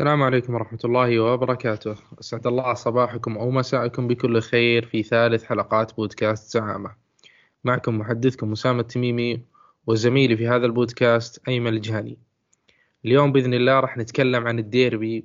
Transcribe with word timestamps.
السلام 0.00 0.22
عليكم 0.22 0.54
ورحمة 0.54 0.78
الله 0.84 1.20
وبركاته. 1.20 1.94
أسعد 2.20 2.46
الله 2.46 2.74
صباحكم 2.74 3.38
أو 3.38 3.50
مساءكم 3.50 4.08
بكل 4.08 4.40
خير 4.40 4.86
في 4.86 5.02
ثالث 5.02 5.44
حلقات 5.44 5.96
بودكاست 5.96 6.52
زعامة. 6.52 6.94
معكم 7.64 7.98
محدثكم 7.98 8.52
أسامة 8.52 8.80
التميمي 8.80 9.42
وزميلي 9.86 10.36
في 10.36 10.48
هذا 10.48 10.66
البودكاست 10.66 11.48
أيمن 11.48 11.74
الجهني. 11.74 12.18
اليوم 13.04 13.32
بإذن 13.32 13.54
الله 13.54 13.80
راح 13.80 13.96
نتكلم 13.96 14.46
عن 14.46 14.58
الديربي 14.58 15.24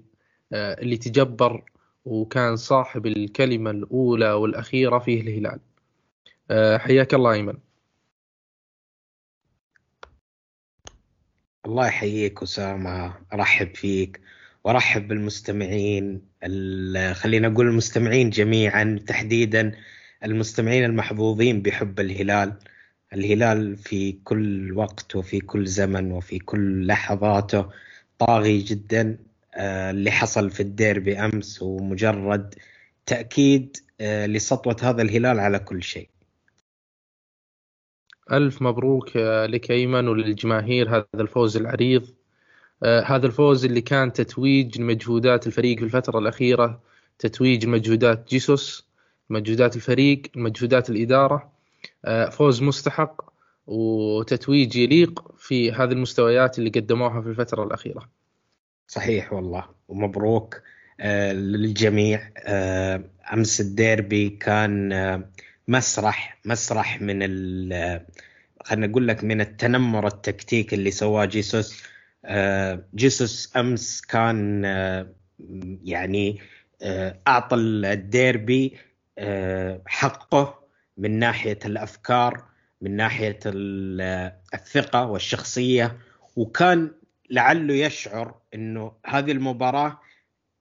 آه، 0.54 0.82
اللي 0.82 0.98
تجبر 0.98 1.64
وكان 2.06 2.56
صاحب 2.56 3.06
الكلمة 3.06 3.72
الأولى 3.72 4.32
والأخيرة 4.32 5.00
فيه 5.00 5.22
الهلال. 5.22 5.60
آه، 6.52 6.78
حياك 6.78 7.14
الله 7.14 7.32
أيمن. 7.32 7.58
الله 11.66 11.88
يحييك 11.88 12.44
أسامة 12.44 13.14
أرحب 13.34 13.76
فيك. 13.76 14.35
وأرحب 14.66 15.08
بالمستمعين 15.08 16.22
خلينا 17.14 17.48
نقول 17.50 17.68
المستمعين 17.68 18.30
جميعا 18.30 19.00
تحديدا 19.08 19.72
المستمعين 20.24 20.84
المحظوظين 20.84 21.62
بحب 21.62 22.00
الهلال 22.00 22.54
الهلال 23.14 23.78
في 23.78 24.12
كل 24.24 24.74
وقت 24.78 25.16
وفي 25.16 25.40
كل 25.40 25.68
زمن 25.68 26.12
وفي 26.12 26.40
كل 26.40 26.88
لحظاته 26.88 27.70
طاغي 28.20 28.58
جدا 28.58 29.18
آه، 29.56 29.92
اللي 29.92 30.12
حصل 30.12 30.50
في 30.52 30.60
الديربي 30.60 31.20
أمس 31.20 31.62
ومجرد 31.62 32.56
تأكيد 33.06 33.78
آه، 34.02 34.26
لسطوة 34.26 34.76
هذا 34.82 35.02
الهلال 35.02 35.40
على 35.40 35.60
كل 35.60 35.84
شيء. 35.84 36.10
ألف 38.32 38.62
مبروك 38.62 39.18
آه، 39.18 39.46
لك 39.46 39.72
أيمن 39.72 40.08
وللجماهير 40.08 40.90
هذا 40.98 41.06
الفوز 41.16 41.58
العريض 41.58 42.16
هذا 42.84 43.26
الفوز 43.28 43.66
اللي 43.66 43.82
كان 43.82 44.14
تتويج 44.14 44.82
لمجهودات 44.82 45.48
الفريق 45.48 45.78
في 45.78 45.84
الفترة 45.84 46.20
الأخيرة 46.20 46.82
تتويج 47.20 47.68
مجهودات 47.68 48.30
جيسوس 48.30 48.86
مجهودات 49.30 49.76
الفريق 49.76 50.22
مجهودات 50.36 50.90
الإدارة. 50.90 51.52
آه، 52.06 52.30
فوز 52.30 52.62
مستحق 52.62 53.22
وتتويج 53.68 54.76
يليق 54.76 55.36
في 55.38 55.72
هذه 55.72 55.92
المستويات 55.92 56.60
اللي 56.60 56.70
قدموها 56.70 57.22
في 57.22 57.30
الفترة 57.30 57.64
الأخيرة. 57.64 58.10
صحيح 58.88 59.34
والله 59.34 59.66
ومبروك 59.88 60.62
آه، 61.00 61.34
للجميع. 61.34 62.30
أمس 63.34 63.62
الديربي 63.62 64.30
كان 64.30 65.24
مسرح 65.68 66.38
مسرح 66.46 67.02
من 67.02 67.20
خلينا 68.66 68.88
نقول 68.88 69.08
لك 69.08 69.24
من 69.24 69.42
التنمر 69.42 70.08
التكتيكي 70.08 70.76
اللي 70.76 70.92
سواه 70.92 71.26
جيسوس. 71.26 71.74
آه، 71.74 71.95
جيسوس 72.96 73.54
أمس 73.58 74.02
كان 74.02 74.66
آه، 74.66 75.08
يعني 75.84 76.40
آه، 76.82 77.20
أعطى 77.28 77.56
الديربي 77.56 78.78
حقه 79.86 80.60
من 80.98 81.20
ناحية 81.20 81.60
الأفكار 81.66 82.44
من 82.82 82.96
ناحية 82.96 83.40
الثقة 84.54 85.06
والشخصية. 85.06 85.98
وكان 86.36 86.92
لعله 87.30 87.74
يشعر 87.74 88.36
إنه 88.54 88.92
هذه 89.06 89.32
المباراة 89.32 90.00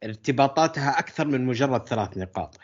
ارتباطاتها 0.05 0.99
أكثر 0.99 1.27
من 1.27 1.47
مجرد 1.47 1.89
ثلاث 1.89 2.19
نقاط. 2.19 2.59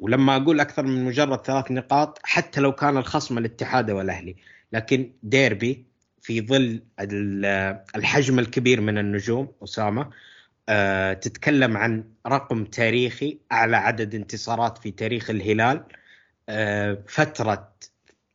ولما 0.00 0.36
أقول 0.36 0.60
أكثر 0.60 0.82
من 0.82 1.04
مجرد 1.04 1.46
ثلاث 1.46 1.70
نقاط 1.70 2.18
حتى 2.22 2.60
لو 2.60 2.72
كان 2.72 2.96
الخصم 2.96 3.38
الاتحاد 3.38 3.90
والأهلي 3.90 4.36
لكن 4.72 5.12
ديربي 5.22 5.86
في 6.22 6.40
ظل 6.40 6.82
الحجم 7.96 8.38
الكبير 8.38 8.80
من 8.80 8.98
النجوم 8.98 9.52
أسامة 9.64 10.10
آه، 10.68 11.12
تتكلم 11.12 11.76
عن 11.76 12.04
رقم 12.26 12.64
تاريخي 12.64 13.38
أعلى 13.52 13.76
عدد 13.76 14.14
انتصارات 14.14 14.78
في 14.78 14.90
تاريخ 14.90 15.30
الهلال 15.30 15.84
آه، 16.48 16.98
فترة 17.08 17.72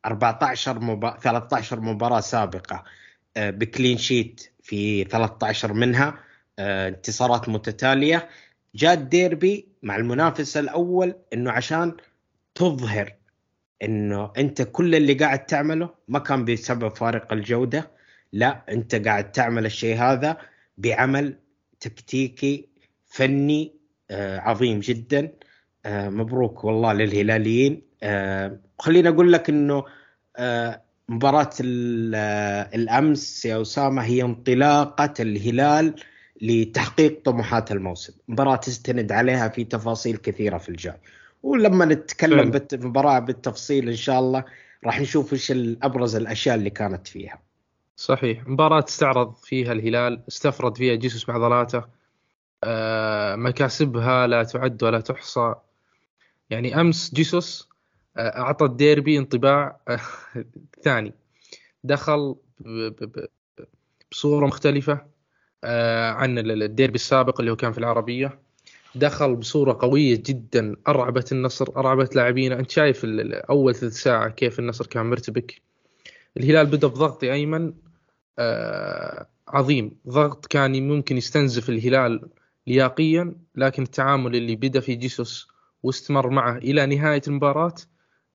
14 0.06 0.80
مبا... 0.80 1.18
13 1.20 1.80
مباراة 1.80 2.20
سابقة 2.20 2.84
آه، 3.36 3.50
بكلين 3.50 3.98
شيت 3.98 4.52
في 4.62 5.04
13 5.04 5.72
منها 5.72 6.18
انتصارات 6.58 7.48
متتالية. 7.48 8.28
جاء 8.74 8.94
الديربي 8.94 9.68
مع 9.82 9.96
المنافس 9.96 10.56
الأول 10.56 11.14
إنه 11.32 11.50
عشان 11.50 11.96
تظهر 12.54 13.17
إنه 13.82 14.32
أنت 14.38 14.62
كل 14.62 14.94
اللي 14.94 15.14
قاعد 15.14 15.46
تعمله 15.46 15.90
ما 16.08 16.18
كان 16.18 16.44
بسبب 16.44 16.88
فارق 16.88 17.32
الجودة 17.32 17.90
لا 18.32 18.64
أنت 18.68 18.94
قاعد 18.94 19.32
تعمل 19.32 19.66
الشيء 19.66 19.96
هذا 19.96 20.36
بعمل 20.78 21.36
تكتيكي 21.80 22.68
فني 23.06 23.74
آه 24.10 24.38
عظيم 24.38 24.80
جدا 24.80 25.32
آه 25.86 26.08
مبروك 26.08 26.64
والله 26.64 26.92
للهلاليين 26.92 27.82
آه 28.02 28.60
خليني 28.78 29.08
أقول 29.08 29.32
لك 29.32 29.48
إنه 29.48 29.84
آه 30.36 30.82
مباراة 31.08 31.50
آه، 32.14 32.70
الأمس 32.74 33.44
يا 33.46 33.62
أسامة 33.62 34.02
هي 34.02 34.22
انطلاقة 34.22 35.14
الهلال 35.20 35.94
لتحقيق 36.42 37.22
طموحات 37.24 37.72
الموسم، 37.72 38.12
مباراة 38.28 38.56
تستند 38.56 39.12
عليها 39.12 39.48
في 39.48 39.64
تفاصيل 39.64 40.16
كثيرة 40.16 40.58
في 40.58 40.68
الجاي. 40.68 40.98
ولما 41.42 41.84
نتكلم 41.84 42.50
بالمباراه 42.50 43.18
بالتفصيل 43.18 43.88
إن 43.88 43.96
شاء 43.96 44.18
الله 44.18 44.44
راح 44.84 45.00
نشوف 45.00 45.32
إيش 45.32 45.52
أبرز 45.82 46.16
الأشياء 46.16 46.54
اللي 46.56 46.70
كانت 46.70 47.06
فيها. 47.06 47.38
صحيح. 47.96 48.48
مباراة 48.48 48.84
استعرض 48.88 49.34
فيها 49.34 49.72
الهلال 49.72 50.22
استفرد 50.28 50.76
فيها 50.76 50.94
جيسوس 50.94 51.26
بعضلاته 51.26 51.84
آه 52.64 53.36
مكاسبها 53.36 54.26
لا 54.26 54.42
تعد 54.42 54.82
ولا 54.82 55.00
تحصى. 55.00 55.54
يعني 56.50 56.80
أمس 56.80 57.14
جيسوس 57.14 57.68
آه 58.16 58.38
أعطى 58.38 58.64
الديربي 58.64 59.18
انطباع 59.18 59.80
آه 59.88 60.00
ثاني. 60.84 61.14
دخل 61.84 62.36
بصورة 64.10 64.46
مختلفة 64.46 65.06
آه 65.64 66.10
عن 66.10 66.38
الديربي 66.38 66.94
السابق 66.94 67.40
اللي 67.40 67.50
هو 67.52 67.56
كان 67.56 67.72
في 67.72 67.78
العربية. 67.78 68.38
دخل 68.94 69.36
بصورة 69.36 69.78
قوية 69.80 70.22
جدا 70.26 70.76
أرعبت 70.88 71.32
النصر 71.32 71.66
أرعبت 71.76 72.16
لاعبينه. 72.16 72.54
أنت 72.58 72.70
شايف 72.70 73.02
أول 73.50 73.74
ثلث 73.74 73.94
ساعة 74.02 74.28
كيف 74.28 74.58
النصر 74.58 74.86
كان 74.86 75.06
مرتبك؟ 75.06 75.62
الهلال 76.36 76.66
بدا 76.66 76.88
بضغط 76.88 77.24
أيمن 77.24 77.72
آه 78.38 79.26
عظيم. 79.48 79.90
ضغط 80.08 80.46
كان 80.46 80.88
ممكن 80.88 81.16
يستنزف 81.16 81.68
الهلال 81.68 82.28
لياقيا 82.66 83.34
لكن 83.56 83.82
التعامل 83.82 84.36
اللي 84.36 84.56
بدا 84.56 84.80
في 84.80 84.94
جيسوس 84.94 85.48
واستمر 85.82 86.30
معه 86.30 86.56
إلى 86.56 86.86
نهاية 86.86 87.22
المباراة 87.28 87.74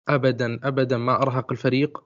ابدا 0.07 0.59
ابدا 0.63 0.97
ما 0.97 1.21
أرهق 1.21 1.51
الفريق. 1.51 2.03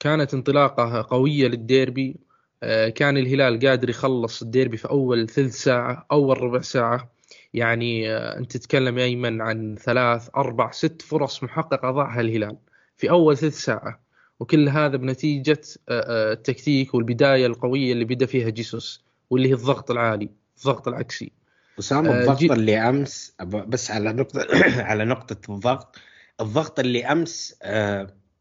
كانت 0.00 0.34
انطلاقة 0.34 1.06
قوية 1.10 1.48
للديربي 1.48 2.16
آه، 2.62 2.88
كان 2.88 3.16
الهلال 3.18 3.66
قادر 3.68 3.90
يخلص 3.90 4.42
الديربي 4.42 4.76
في 4.76 4.90
أول 4.90 5.28
ثلث 5.28 5.54
ساعة 5.62 6.06
أول 6.12 6.42
ربع 6.42 6.60
ساعة. 6.60 7.19
يعني 7.54 8.12
آه، 8.12 8.38
أنت 8.38 8.56
تتكلم 8.56 8.98
يا 8.98 9.04
ايمن 9.04 9.40
عن 9.40 9.76
ثلاث 9.76 10.28
أربع 10.36 10.70
ست 10.70 11.02
فرص 11.02 11.42
محققة 11.42 11.90
ضعها 11.90 12.20
الهلال 12.20 12.56
في 12.96 13.10
أول 13.10 13.36
ثلث 13.36 13.64
ساعة. 13.64 14.00
وكل 14.40 14.68
هذا 14.68 14.96
بنتيجة 14.96 15.60
آه، 15.88 16.00
آه، 16.00 16.32
التكتيك 16.32 16.94
والبداية 16.94 17.46
القوية 17.46 17.92
اللي 17.92 18.04
بدا 18.04 18.26
فيها 18.26 18.50
جيسوس 18.50 19.04
واللي 19.30 19.48
هي 19.48 19.52
الضغط 19.52 19.90
العالي 19.90 20.30
الضغط 20.58 20.88
العكسي. 20.88 21.32
اسامه 21.78 22.20
الضغط 22.20 22.38
جي... 22.38 22.52
اللي 22.52 22.76
أمس 22.76 23.34
بس 23.42 23.90
على 23.90 24.12
نقطة 24.12 24.46
على 24.90 25.04
نقطة 25.04 25.52
الضغط 25.52 25.96
الضغط 26.40 26.80
اللي 26.80 27.06
أمس 27.06 27.58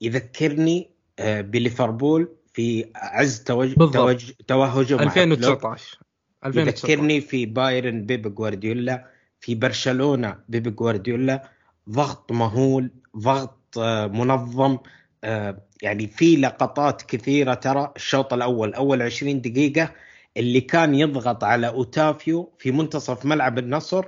يذكرني 0.01 0.91
بليفربول 1.19 2.35
في 2.53 2.91
عز 2.95 3.39
توج... 3.39 3.73
توج... 3.73 4.31
توهجه 4.47 5.03
2019 5.03 5.99
يذكرني 6.45 7.21
في 7.21 7.45
بايرن 7.45 8.05
بيب 8.05 8.35
جوارديولا 8.35 9.05
في 9.39 9.55
برشلونة 9.55 10.37
بيب 10.49 10.75
جوارديولا. 10.75 11.49
ضغط 11.89 12.31
مهول 12.31 12.91
ضغط 13.17 13.77
آه، 13.77 14.07
منظم 14.07 14.77
آه، 15.23 15.61
يعني 15.81 16.07
في 16.07 16.35
لقطات 16.35 17.01
كثيرة 17.01 17.53
ترى. 17.53 17.93
الشوط 17.95 18.33
الأول 18.33 18.73
أول 18.73 19.01
20 19.01 19.41
دقيقة 19.41 19.93
اللي 20.37 20.61
كان 20.61 20.95
يضغط 20.95 21.43
على 21.43 21.67
أوتافيو 21.67 22.53
في 22.57 22.71
منتصف 22.71 23.25
ملعب 23.25 23.57
النصر 23.57 24.05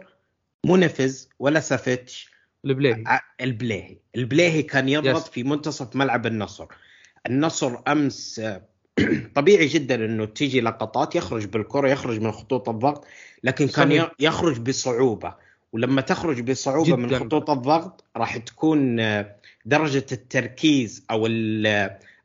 مو 0.65 0.75
نفز 0.75 1.29
ولا 1.39 1.59
سافتش 1.59 2.31
البليهي. 2.65 3.03
البليهي. 3.41 3.97
البليهي 4.15 4.63
كان 4.63 4.89
يضغط 4.89 5.27
في 5.27 5.43
منتصف 5.43 5.95
ملعب 5.95 6.25
النصر. 6.25 6.65
النصر 7.27 7.77
أمس 7.87 8.39
آه، 8.39 8.70
طبيعي 9.35 9.67
جدا 9.67 9.95
إنه 9.95 10.25
تيجي 10.25 10.61
لقطات 10.61 11.15
يخرج 11.15 11.45
بالكرة 11.45 11.89
يخرج 11.89 12.19
من 12.21 12.31
خطوط 12.31 12.69
الضغط 12.69 13.05
لكن 13.43 13.67
كان 13.67 13.89
صحيح. 13.89 14.11
يخرج 14.19 14.59
بصعوبة. 14.59 15.33
ولما 15.73 16.01
تخرج 16.01 16.41
بصعوبة 16.41 16.87
جداً. 16.87 16.95
من 16.95 17.19
خطوط 17.19 17.49
الضغط 17.49 18.03
راح 18.17 18.37
تكون 18.37 18.99
آه، 18.99 19.35
درجة 19.65 20.05
التركيز 20.11 21.05
أو 21.11 21.27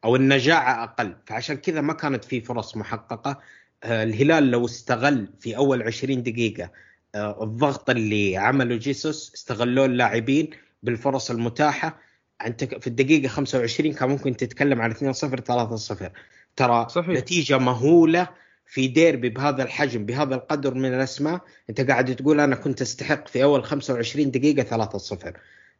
أو 0.04 0.16
النجاعه 0.16 0.84
أقل. 0.84 1.16
فعشان 1.26 1.56
كذا 1.56 1.80
ما 1.80 1.92
كانت 1.92 2.24
في 2.24 2.40
فرص 2.40 2.76
محققة. 2.76 3.40
آه، 3.84 4.02
الهلال 4.02 4.50
لو 4.50 4.64
استغل 4.64 5.28
في 5.40 5.56
أول 5.56 5.82
20 5.82 6.22
دقيقة 6.22 6.70
آه، 7.14 7.44
الضغط 7.44 7.90
اللي 7.90 8.36
عمله 8.36 8.76
جيسوس 8.76 9.32
استغلوه 9.34 9.86
اللاعبين 9.86 10.50
بالفرص 10.82 11.30
المتاحة. 11.30 11.98
أنت 12.46 12.64
في 12.64 12.86
الدقيقة 12.86 13.28
25 13.28 13.92
كان 13.92 14.08
ممكن 14.08 14.36
تتكلم 14.36 14.80
عن 14.82 14.90
2-0 14.90 15.40
3-0 15.40 16.10
ترى 16.56 16.86
صحيح. 16.88 17.08
نتيجة 17.08 17.58
مهولة 17.58 18.28
في 18.66 18.88
ديربي 18.88 19.28
بهذا 19.28 19.62
الحجم 19.62 20.06
بهذا 20.06 20.34
القدر 20.34 20.74
من 20.74 20.94
الأسماء. 20.94 21.40
أنت 21.70 21.80
قاعد 21.80 22.16
تقول 22.16 22.40
أنا 22.40 22.56
كنت 22.56 22.82
أستحق 22.82 23.28
في 23.28 23.42
أول 23.42 23.64
25 23.64 24.30
دقيقة 24.30 24.62
3-0 24.62 25.32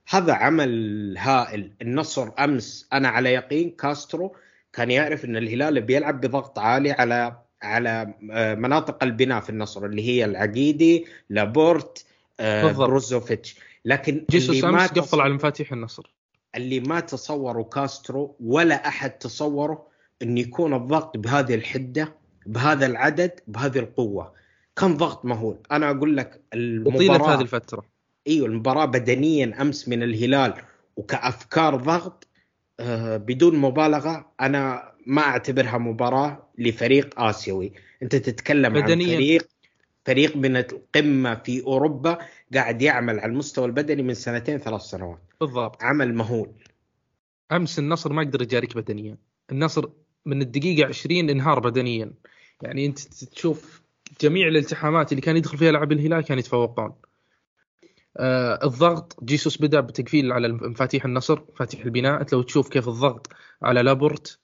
هذا 0.08 0.32
عمل 0.32 1.14
هائل. 1.19 1.73
النصر 1.82 2.31
أمس 2.38 2.88
أنا 2.93 3.08
على 3.08 3.32
يقين 3.32 3.70
كاسترو 3.70 4.37
كان 4.73 4.90
يعرف 4.90 5.25
أن 5.25 5.37
الهلال 5.37 5.81
بيلعب 5.81 6.20
بضغط 6.20 6.58
عالي 6.58 6.93
على 6.93 7.37
على 7.62 8.14
آه، 8.32 8.55
مناطق 8.55 9.05
البناء 9.05 9.40
في 9.40 9.50
النصر 9.50 9.87
اللي 9.87 10.08
هي 10.08 10.25
العقيدي 10.25 11.06
لابورت 11.31 12.05
آه، 12.40 12.73
بروزوفيتش. 12.73 13.56
لكن 13.84 14.25
جيسوس 14.31 14.64
أمس 14.64 14.88
قفل 14.90 15.20
على 15.20 15.34
مفاتيح 15.34 15.73
النصر. 15.73 16.12
اللي 16.55 16.81
ما 16.81 17.00
تصوروا 17.00 17.64
كاسترو 17.64 18.37
ولا 18.40 18.88
أحد 18.88 19.11
تصوره 19.11 19.87
انه 20.22 20.40
يكون 20.40 20.74
الضغط 20.74 21.16
بهذه 21.16 21.54
الحدة 21.54 22.14
بهذا 22.46 22.86
العدد 22.86 23.40
بهذه 23.46 23.78
القوة. 23.78 24.32
كان 24.76 24.96
ضغط 24.96 25.24
مهول؟ 25.24 25.58
أنا 25.72 25.90
أقول 25.90 26.16
لك 26.16 26.40
المباراة 26.54 26.96
وطيله 26.96 27.34
هذه 27.34 27.40
الفترة. 27.40 27.84
إيوه 28.26 28.46
المباراة 28.46 28.84
بدنيا 28.84 29.62
أمس 29.62 29.88
من 29.88 30.02
الهلال 30.02 30.54
وكأفكار 30.96 31.76
ضغط 31.76 32.26
آه 32.80 33.16
بدون 33.16 33.56
مبالغة 33.56 34.32
أنا 34.40 34.92
ما 35.06 35.22
أعتبرها 35.22 35.78
مباراة 35.78 36.48
لفريق 36.58 37.20
آسيوي. 37.20 37.72
أنت 38.02 38.16
تتكلم 38.16 38.72
بدنيا. 38.72 39.08
عن 39.08 39.16
فريق 39.16 39.48
فريق 40.04 40.36
من 40.36 40.56
القمة 40.56 41.34
في 41.34 41.62
أوروبا 41.62 42.18
قاعد 42.54 42.82
يعمل 42.82 43.20
على 43.20 43.32
المستوى 43.32 43.66
البدني 43.66 44.02
من 44.02 44.14
سنتين 44.14 44.58
ثلاث 44.58 44.80
سنوات. 44.80 45.20
بالضبط. 45.40 45.82
عمل 45.82 46.14
مهول. 46.14 46.50
أمس 47.52 47.78
النصر 47.78 48.12
ما 48.12 48.22
قدر 48.22 48.42
يجاريك 48.42 48.76
بدنيا. 48.76 49.16
النصر 49.52 49.88
من 50.26 50.43
الدقيقة 50.43 50.88
20 50.88 51.31
انهار 51.31 51.61
بدنيا. 51.61 52.12
يعني 52.62 52.87
انت 52.87 52.99
تشوف 53.25 53.82
جميع 54.20 54.49
الالتحامات 54.49 55.12
اللي 55.12 55.23
كان 55.23 55.37
يدخل 55.37 55.58
فيها 55.58 55.73
لاعب 55.73 55.93
الهلال 55.93 56.25
كانوا 56.25 56.40
يتفوقون 56.40 56.93
آه 58.17 58.67
الضغط 58.67 59.25
جيسوس 59.25 59.62
بدأ 59.62 59.81
بتقفيل 59.81 60.32
على 60.32 60.49
مفاتيح 60.49 61.05
النصر 61.05 61.40
مفاتيح 61.55 61.84
البناء. 61.84 62.26
لو 62.32 62.43
تشوف 62.43 62.69
كيف 62.69 62.88
الضغط 62.88 63.28
على 63.62 63.82
لابورت 63.82 64.38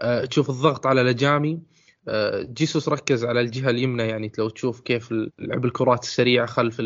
آه 0.00 0.24
تشوف 0.24 0.50
الضغط 0.50 0.86
على 0.86 1.02
لجامي. 1.02 1.60
آه 2.08 2.42
جيسوس 2.42 2.88
ركز 2.88 3.24
على 3.24 3.40
الجهة 3.40 3.70
اليمنى. 3.70 4.02
يعني 4.02 4.32
لو 4.38 4.48
تشوف 4.48 4.80
كيف 4.80 5.12
لعب 5.38 5.64
الكرات 5.64 6.02
السريعة 6.02 6.46
خلف 6.46 6.80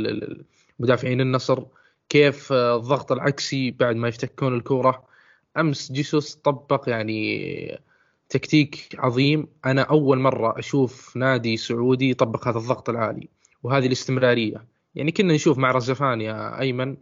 مدافعين 0.79 1.21
النصر 1.21 1.65
كيف 2.09 2.53
آه، 2.53 2.77
الضغط 2.77 3.13
العكسي 3.13 3.71
بعد 3.71 3.97
ما 3.97 4.09
يفتكون 4.09 4.55
الكورة. 4.55 5.05
أمس 5.57 5.93
جيسوس 5.93 6.35
طبق 6.35 6.89
يعني 6.89 7.83
تكتيك 8.33 8.97
عظيم. 8.99 9.47
أنا 9.67 9.83
أول 9.83 10.19
مرة 10.19 10.59
أشوف 10.59 11.17
نادي 11.17 11.57
سعودي 11.57 12.11
يطبق 12.11 12.49
هذا 12.49 12.59
الضغط 12.59 12.89
العالي 12.89 13.29
وهذه 13.63 13.87
الاستمرارية. 13.87 14.65
يعني 14.95 15.13
كنا 15.13 15.35
نشوف 15.35 15.59
مع 15.59 15.71
رزفان 15.73 16.21
يا 16.21 16.61
أيمن 16.61 16.97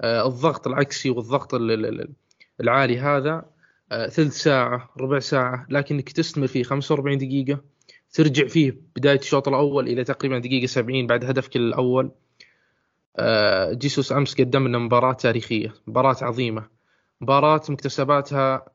آه، 0.00 0.26
الضغط 0.26 0.66
العكسي 0.66 1.10
والضغط 1.10 1.54
العالي 2.60 2.98
هذا 2.98 3.44
آه، 3.92 4.08
ثلث 4.08 4.34
ساعة 4.34 4.90
ربع 5.00 5.18
ساعة 5.18 5.66
لكنك 5.70 6.12
تستمر 6.12 6.46
فيه 6.46 6.62
45 6.62 7.18
دقيقة 7.18 7.60
ترجع 8.12 8.46
فيه 8.46 8.76
بداية 8.96 9.18
الشوط 9.18 9.48
الأول 9.48 9.88
إلى 9.88 10.04
تقريبا 10.04 10.38
دقيقة 10.38 10.66
70 10.66 11.06
بعد 11.06 11.24
هدفك 11.24 11.56
الأول. 11.56 12.10
آه، 13.16 13.72
جيسوس 13.72 14.12
أمس 14.12 14.34
قدم 14.40 14.68
لنا 14.68 14.78
مباراة 14.78 15.12
تاريخية 15.12 15.74
مباراة 15.86 16.16
عظيمة 16.22 16.68
مباراة 17.20 17.62
مكتسباتها 17.68 18.66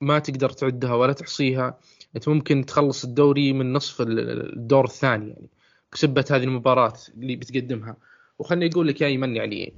ما 0.00 0.18
تقدر 0.18 0.50
تعدها 0.50 0.94
ولا 0.94 1.12
تحصيها 1.12 1.78
أنت 2.16 2.28
ممكن 2.28 2.66
تخلص 2.66 3.04
الدوري 3.04 3.52
من 3.52 3.72
نصف 3.72 4.00
الدور 4.00 4.84
الثاني 4.84 5.28
يعني 5.28 5.50
بسبة 5.92 6.24
هذه 6.30 6.44
المباراة 6.44 6.94
اللي 7.16 7.36
بتقدمها. 7.36 7.96
وخلني 8.38 8.66
أقول 8.66 8.88
لك 8.88 9.00
يا 9.00 9.06
ايمن 9.06 9.36
يعني 9.36 9.74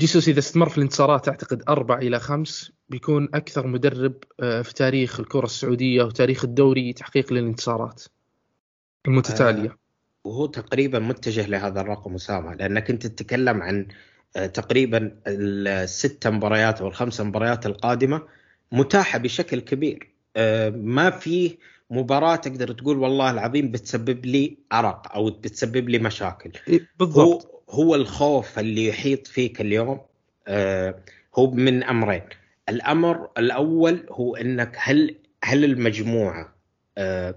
جيسوس 0.00 0.28
إذا 0.28 0.38
استمر 0.38 0.68
في 0.68 0.78
الانتصارات 0.78 1.28
أعتقد 1.28 1.62
أربع 1.68 1.98
إلى 1.98 2.20
خمس 2.20 2.72
بيكون 2.88 3.28
أكثر 3.34 3.66
مدرب 3.66 4.14
آه، 4.40 4.62
في 4.62 4.74
تاريخ 4.74 5.20
الكرة 5.20 5.44
السعودية 5.44 6.02
وتاريخ 6.02 6.44
الدوري 6.44 6.92
تحقيق 6.92 7.32
للانتصارات 7.32 8.02
المتتالية. 9.06 9.70
آه 9.70 9.78
وهو 10.24 10.46
تقريبا 10.46 10.98
متجه 10.98 11.46
لهذا 11.46 11.80
الرقم 11.80 12.14
أسامة 12.14 12.54
لأنك 12.54 12.90
أنت 12.90 13.06
تتكلم 13.06 13.62
عن 13.62 13.88
آه 14.36 14.46
تقريبا 14.46 15.16
الست 15.26 16.26
مباريات 16.26 16.80
أو 16.80 16.88
الخمس 16.88 17.20
مباريات 17.20 17.66
القادمة 17.66 18.22
متاحة 18.72 19.18
بشكل 19.18 19.60
كبير. 19.60 20.08
آه، 20.36 20.70
ما 20.70 21.10
في 21.10 21.58
مباراة 21.90 22.36
تقدر 22.36 22.72
تقول 22.72 22.98
والله 22.98 23.30
العظيم 23.30 23.70
بتسبب 23.70 24.26
لي 24.26 24.56
عرق 24.72 25.14
أو 25.14 25.30
بتسبب 25.30 25.88
لي 25.88 25.98
مشاكل. 25.98 26.50
إيه، 26.68 26.88
بالضبط. 26.98 27.46
هو, 27.70 27.84
هو 27.84 27.94
الخوف 27.94 28.58
اللي 28.58 28.86
يحيط 28.86 29.26
فيك 29.26 29.60
اليوم 29.60 30.00
آه، 30.48 30.94
هو 31.36 31.50
من 31.50 31.82
أمرين. 31.82 32.22
الأمر 32.68 33.28
الأول 33.38 34.06
هو 34.10 34.36
إنك 34.36 34.76
هل 34.78 35.16
هل 35.44 35.64
المجموعة 35.64 36.54
آه، 36.98 37.34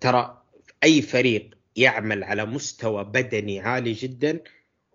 ترى 0.00 0.42
أي 0.84 1.02
فريق 1.02 1.50
يعمل 1.76 2.24
على 2.24 2.44
مستوى 2.44 3.04
بدني 3.04 3.60
عالي 3.60 3.92
جدا 3.92 4.40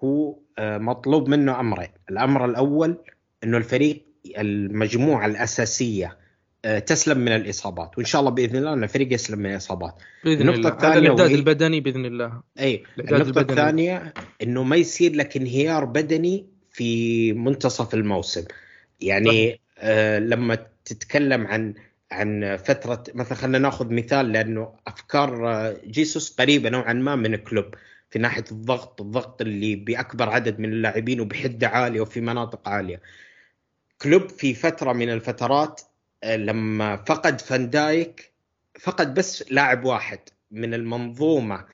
هو 0.03 0.35
مطلوب 0.59 1.29
منه 1.29 1.59
أمرين. 1.59 1.89
الأمر 2.09 2.45
الأول 2.45 2.97
إنه 3.43 3.57
الفريق 3.57 4.05
المجموعة 4.37 5.25
الأساسية 5.25 6.17
آه، 6.65 6.79
تسلم 6.79 7.17
من 7.17 7.31
الإصابات 7.31 7.97
وإن 7.97 8.05
شاء 8.05 8.21
الله 8.21 8.31
بإذن 8.31 8.55
الله 8.55 8.73
إن 8.73 8.83
الفريق 8.83 9.13
يسلم 9.13 9.39
من 9.39 9.51
الإصابات. 9.51 9.95
بإذن 10.23 10.41
النقطة 10.41 10.57
الله. 10.57 10.69
الثانية 10.69 10.99
الاعداد 10.99 11.25
وهي... 11.25 11.35
البدني 11.35 11.79
بإذن 11.79 12.05
الله. 12.05 12.41
أي 12.59 12.83
النقطة 12.99 13.21
البدني. 13.21 13.41
الثانية 13.41 14.13
إنه 14.43 14.63
ما 14.63 14.75
يصير 14.75 15.15
لك 15.15 15.37
انهيار 15.37 15.85
بدني 15.85 16.45
في 16.71 17.33
منتصف 17.33 17.93
الموسم. 17.93 18.45
يعني 19.01 19.59
آه 19.79 20.19
لما 20.19 20.57
تتكلم 20.85 21.47
عن 21.47 21.73
عن 22.11 22.57
فترة 22.57 23.03
مثلا 23.15 23.37
خلينا 23.37 23.57
نأخذ 23.57 23.93
مثال 23.93 24.31
لأنه 24.31 24.73
أفكار 24.87 25.51
آه، 25.51 25.77
جيسوس 25.85 26.35
قريبة 26.39 26.69
نوعا 26.69 26.93
ما 26.93 27.15
من 27.15 27.35
كلوب 27.35 27.65
في 28.09 28.19
ناحية 28.19 28.43
الضغط 28.51 29.01
الضغط 29.01 29.41
اللي 29.41 29.75
بأكبر 29.75 30.29
عدد 30.29 30.59
من 30.59 30.73
اللاعبين 30.73 31.21
وبحدة 31.21 31.67
عالية 31.67 32.01
وفي 32.01 32.21
مناطق 32.21 32.69
عالية. 32.69 33.01
كلوب 34.01 34.29
في 34.29 34.53
فترة 34.53 34.93
من 34.93 35.09
الفترات 35.09 35.81
آه، 36.23 36.35
لما 36.35 36.95
فقد 36.95 37.41
فاندايك 37.41 38.31
فقد 38.79 39.13
بس 39.13 39.51
لاعب 39.51 39.85
واحد 39.85 40.19
من 40.51 40.73
المنظومة 40.73 41.65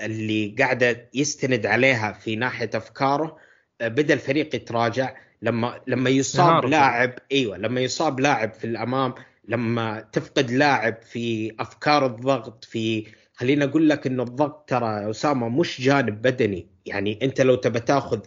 اللي 0.00 0.56
قاعدة 0.58 1.08
يستند 1.14 1.66
عليها 1.66 2.12
في 2.12 2.36
ناحية 2.36 2.70
أفكاره 2.74 3.36
آه، 3.80 3.88
بدأ 3.88 4.14
الفريق 4.14 4.54
يتراجع. 4.54 5.14
لما 5.42 5.80
لما 5.86 6.10
يصاب 6.10 6.64
لاعب 6.64 7.14
أيوه 7.32 7.56
لما 7.56 7.80
يصاب 7.80 8.20
لاعب 8.20 8.52
في 8.52 8.64
الأمام 8.64 9.14
لما 9.48 10.00
تفقد 10.12 10.50
لاعب 10.50 11.02
في 11.02 11.54
أفكار 11.60 12.06
الضغط 12.06 12.64
في 12.64 13.06
خلينا 13.34 13.64
أقول 13.64 13.88
لك 13.88 14.06
إنه 14.06 14.22
الضغط 14.22 14.68
ترى 14.68 15.10
أسامة 15.10 15.48
مش 15.48 15.80
جانب 15.80 16.22
بدني. 16.22 16.66
يعني 16.86 17.18
أنت 17.22 17.40
لو 17.40 17.54
تبى 17.54 17.80
تاخذ 17.80 18.20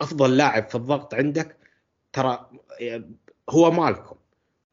أفضل 0.00 0.36
لاعب 0.36 0.68
في 0.68 0.74
الضغط 0.74 1.14
عندك 1.14 1.56
ترى 2.14 2.46
هو 3.50 3.70
مالكم. 3.70 4.16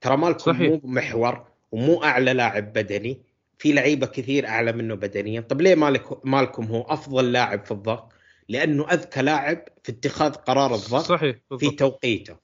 ترى 0.01 0.17
مالكم 0.17 0.39
صحيح. 0.39 0.69
مو 0.69 0.81
محور 0.83 1.45
ومو 1.71 2.03
أعلى 2.03 2.33
لاعب 2.33 2.73
بدني. 2.73 3.21
في 3.57 3.73
لعيبة 3.73 4.07
كثير 4.07 4.47
أعلى 4.47 4.71
منه 4.71 4.95
بدنيا. 4.95 5.41
طب 5.41 5.61
ليه 5.61 5.75
مالك 5.75 6.25
مالكم 6.25 6.65
هو 6.65 6.81
أفضل 6.81 7.31
لاعب 7.31 7.65
في 7.65 7.71
الضغط؟ 7.71 8.11
لأنه 8.49 8.87
أذكى 8.93 9.21
لاعب 9.21 9.63
في 9.83 9.91
اتخاذ 9.91 10.31
قرار 10.33 10.75
الضغط 10.75 11.05
صحيح 11.05 11.35
بالضبط. 11.49 11.69
في 11.69 11.75
توقيته. 11.75 12.35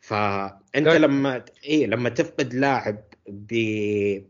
فأنت 0.00 0.88
لما 0.88 1.44
اي 1.68 1.86
لما 1.86 2.08
تفقد 2.08 2.54
لاعب 2.54 3.04
ب 3.28 3.52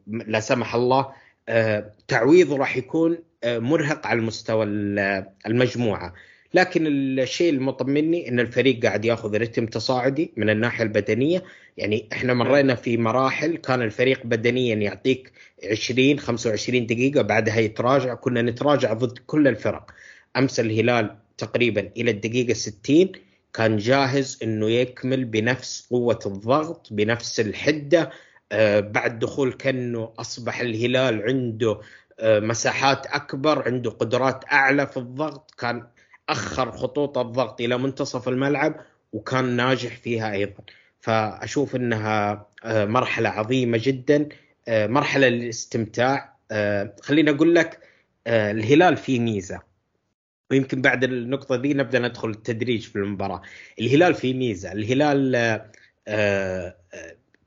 لا 0.06 0.40
سمح 0.40 0.74
الله 0.74 1.12
آه 1.48 1.92
تعويضه 2.08 2.56
راح 2.56 2.76
يكون 2.76 3.18
آه 3.44 3.58
مرهق 3.58 4.06
على 4.06 4.18
المستوى 4.18 4.64
المجموعة. 5.46 6.14
لكن 6.54 6.86
الشيء 6.86 7.52
المطمني 7.52 8.28
إن 8.28 8.40
الفريق 8.40 8.86
قاعد 8.86 9.04
ياخذ 9.04 9.36
رتم 9.38 9.66
تصاعدي 9.66 10.32
من 10.36 10.50
الناحية 10.50 10.84
البدنية. 10.84 11.42
يعني 11.76 12.08
إحنا 12.12 12.34
مرينا 12.34 12.74
في 12.74 12.96
مراحل 12.96 13.56
كان 13.56 13.82
الفريق 13.82 14.20
بدنيا 14.26 14.74
يعطيك 14.74 15.32
20 15.70 16.18
25 16.18 16.86
دقيقة 16.86 17.22
بعدها 17.22 17.58
يتراجع. 17.58 18.14
كنا 18.14 18.42
نتراجع 18.42 18.92
ضد 18.92 19.18
كل 19.26 19.48
الفرق. 19.48 19.90
أمس 20.36 20.60
الهلال 20.60 21.16
تقريبا 21.38 21.90
إلى 21.96 22.10
الدقيقة 22.10 22.52
60 22.52 23.12
كان 23.54 23.76
جاهز 23.76 24.38
إنه 24.42 24.70
يكمل 24.70 25.24
بنفس 25.24 25.86
قوة 25.90 26.18
الضغط 26.26 26.88
بنفس 26.90 27.40
الحدة. 27.40 28.10
آه 28.52 28.80
بعد 28.80 29.18
دخول 29.18 29.52
كنو 29.52 30.04
أصبح 30.18 30.60
الهلال 30.60 31.22
عنده 31.22 31.80
آه، 32.20 32.40
مساحات 32.40 33.06
أكبر 33.06 33.62
عنده 33.66 33.90
قدرات 33.90 34.44
أعلى 34.52 34.86
في 34.86 34.96
الضغط. 34.96 35.54
كان 35.58 35.86
أخر 36.28 36.72
خطوط 36.72 37.18
الضغط 37.18 37.60
إلى 37.60 37.78
منتصف 37.78 38.28
الملعب 38.28 38.80
وكان 39.12 39.44
ناجح 39.44 39.96
فيها 39.96 40.32
أيضا. 40.32 40.62
فأشوف 41.00 41.76
إنها 41.76 42.46
آه، 42.64 42.84
مرحلة 42.84 43.28
عظيمة 43.28 43.80
جدا 43.82 44.28
آه، 44.68 44.86
مرحلة 44.86 45.28
للاستمتاع. 45.28 46.36
خليني 47.02 47.30
أقول 47.30 47.54
لك 47.54 47.80
الهلال 48.26 48.96
فيه 48.96 49.20
ميزة. 49.20 49.60
ويمكن 50.50 50.82
بعد 50.82 51.04
النقطة 51.04 51.56
دي 51.56 51.74
نبدأ 51.74 51.98
ندخل 51.98 52.30
التدريج 52.30 52.82
في 52.82 52.96
المباراة. 52.96 53.42
الهلال 53.80 54.14
فيه 54.14 54.34
ميزة. 54.34 54.72
الهلال 54.72 55.60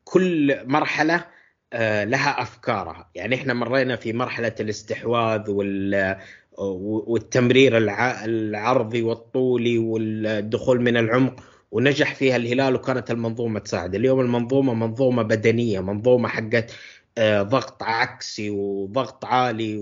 كل 0.04 0.58
مرحلة 0.66 1.26
آه، 1.74 2.04
لها 2.04 2.42
أفكارها. 2.42 3.10
يعني 3.16 3.36
إحنا 3.36 3.54
مرينا 3.54 3.96
في 3.96 4.14
مرحلة 4.14 4.56
الاستحواذ 4.60 5.50
وال 5.52 6.18
والتمرير 6.60 7.78
العرضي 7.78 9.02
والطولي 9.02 9.78
والدخول 9.78 10.82
من 10.82 10.98
العمق 10.98 11.44
ونجح 11.72 12.16
فيها 12.16 12.36
الهلال 12.36 12.76
وكانت 12.76 13.12
المنظومة 13.12 13.60
تساعد. 13.60 13.96
اليوم 13.96 14.20
المنظومة 14.20 14.74
منظومة 14.74 15.24
بدنية 15.24 15.80
منظومة 15.80 16.30
حقت 16.30 16.72
آه، 17.18 17.42
ضغط 17.42 17.84
عكسي 17.84 18.50
وضغط 18.50 19.26
عالي 19.26 19.78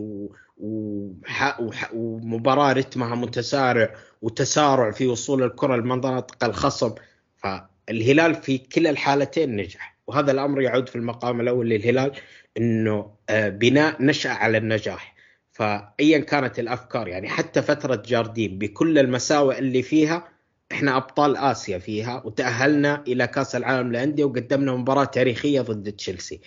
ومباراة 1.93 2.73
رتمها 2.73 3.15
متسارع 3.15 3.95
وتسارع 4.21 4.91
في 4.91 5.07
وصول 5.07 5.43
الكرة 5.43 5.75
لمناطق 5.75 6.43
الخصم. 6.43 6.91
فالهلال 7.37 8.35
في 8.35 8.57
كلا 8.57 8.89
الحالتين 8.89 9.55
نجح 9.55 9.97
وهذا 10.07 10.31
الأمر 10.31 10.61
يعود 10.61 10.89
في 10.89 10.95
المقام 10.95 11.41
الأول 11.41 11.69
للهلال 11.69 12.11
إنه 12.57 13.11
آه، 13.29 13.49
بناء 13.49 14.03
نشأ 14.03 14.29
على 14.29 14.57
النجاح. 14.57 15.16
فايا 15.57 16.17
كانت 16.17 16.59
الأفكار 16.59 17.07
يعني 17.07 17.29
حتى 17.29 17.61
فترة 17.61 18.03
جاردين 18.05 18.57
بكل 18.57 18.97
المساوئ 18.97 19.59
اللي 19.59 19.81
فيها 19.81 20.27
إحنا 20.71 20.97
أبطال 20.97 21.37
آسيا 21.37 21.77
فيها 21.77 22.21
وتأهلنا 22.25 23.03
إلى 23.07 23.27
كأس 23.27 23.55
العالم 23.55 23.89
للأندية 23.89 24.23
وقدمنا 24.23 24.75
مباراة 24.75 25.03
تاريخية 25.03 25.61
ضد 25.61 25.91
تشيلسي. 25.91 26.41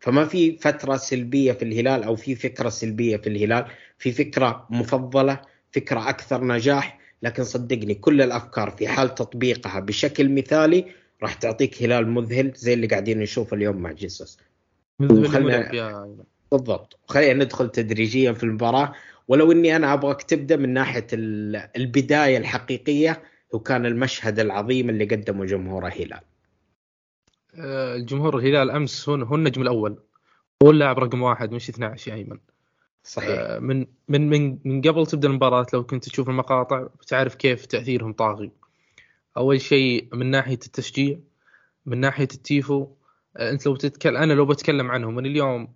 فما 0.00 0.24
في 0.24 0.56
فترة 0.58 0.96
سلبية 0.96 1.52
في 1.52 1.62
الهلال 1.62 2.02
أو 2.02 2.16
في 2.16 2.34
فكرة 2.34 2.68
سلبية 2.68 3.16
في 3.16 3.28
الهلال 3.28 3.66
في 3.98 4.12
فكرة 4.12 4.66
مفضلة 4.70 5.40
فكرة 5.70 6.08
أكثر 6.08 6.44
نجاح. 6.44 6.98
لكن 7.22 7.44
صدقني 7.44 7.94
كل 7.94 8.22
الأفكار 8.22 8.70
في 8.70 8.88
حال 8.88 9.14
تطبيقها 9.14 9.80
بشكل 9.80 10.28
مثالي 10.28 10.86
راح 11.22 11.34
تعطيك 11.34 11.82
هلال 11.82 12.08
مذهل 12.10 12.52
زي 12.54 12.74
اللي 12.74 12.86
قاعدين 12.86 13.18
نشوفه 13.18 13.56
اليوم 13.56 13.76
مع 13.76 13.92
جيسوس. 13.92 14.38
وخلنا 15.00 15.70
بالضبط. 16.56 16.98
خلينا 17.06 17.44
ندخل 17.44 17.68
تدريجيا 17.68 18.32
في 18.32 18.44
المباراة. 18.44 18.92
ولو 19.28 19.52
إني 19.52 19.76
أنا 19.76 19.92
ابغاك 19.92 20.22
تبدا 20.22 20.56
من 20.56 20.72
ناحية 20.72 21.06
البداية 21.12 22.38
الحقيقية 22.38 23.22
وكان 23.52 23.86
المشهد 23.86 24.38
العظيم 24.40 24.90
اللي 24.90 25.04
قدمه 25.04 25.44
جمهور 25.44 25.86
الهلال. 25.86 26.20
آه، 27.54 27.96
الجمهور 27.96 28.38
الهلال 28.38 28.70
أمس 28.70 29.08
هو 29.08 29.34
النجم 29.34 29.62
الأول. 29.62 29.98
هو 30.62 30.70
اللاعب 30.70 30.98
رقم 30.98 31.22
واحد 31.22 31.52
مش 31.52 31.68
12 31.68 32.10
يا 32.10 32.16
أيمن. 32.16 32.38
صحيح. 33.04 33.30
آه، 33.30 33.58
من 33.58 33.86
من 34.08 34.28
من 34.28 34.58
من 34.64 34.80
قبل 34.82 35.06
تبدأ 35.06 35.28
المباراة 35.28 35.66
لو 35.74 35.84
كنت 35.84 36.08
تشوف 36.08 36.28
المقاطع 36.28 36.82
بتعرف 37.00 37.34
كيف 37.34 37.66
تأثيرهم 37.66 38.12
طاغي. 38.12 38.50
أول 39.36 39.60
شيء 39.60 40.08
من 40.12 40.26
ناحية 40.30 40.52
التشجيع 40.54 41.18
من 41.86 42.00
ناحية 42.00 42.28
التيفو 42.34 42.88
آه، 43.36 43.50
أنت 43.50 43.66
لو 43.66 43.76
تتكلم 43.76 44.16
أنا 44.16 44.32
لو 44.32 44.46
بتكلم 44.46 44.90
عنهم 44.90 45.14
من 45.14 45.26
اليوم 45.26 45.62
آه 45.62 45.68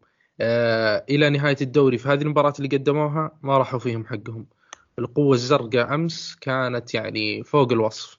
إلى 1.10 1.30
نهاية 1.30 1.56
الدوري. 1.60 1.98
في 1.98 2.08
هذه 2.08 2.22
المباراة 2.22 2.52
اللي 2.58 2.68
قدموها 2.76 3.38
ما 3.42 3.58
راحوا 3.58 3.78
فيهم 3.78 4.06
حقهم. 4.06 4.46
القوة 4.98 5.34
الزرقاء 5.34 5.94
أمس 5.94 6.36
كانت 6.40 6.94
يعني 6.94 7.42
فوق 7.44 7.72
الوصف. 7.72 8.18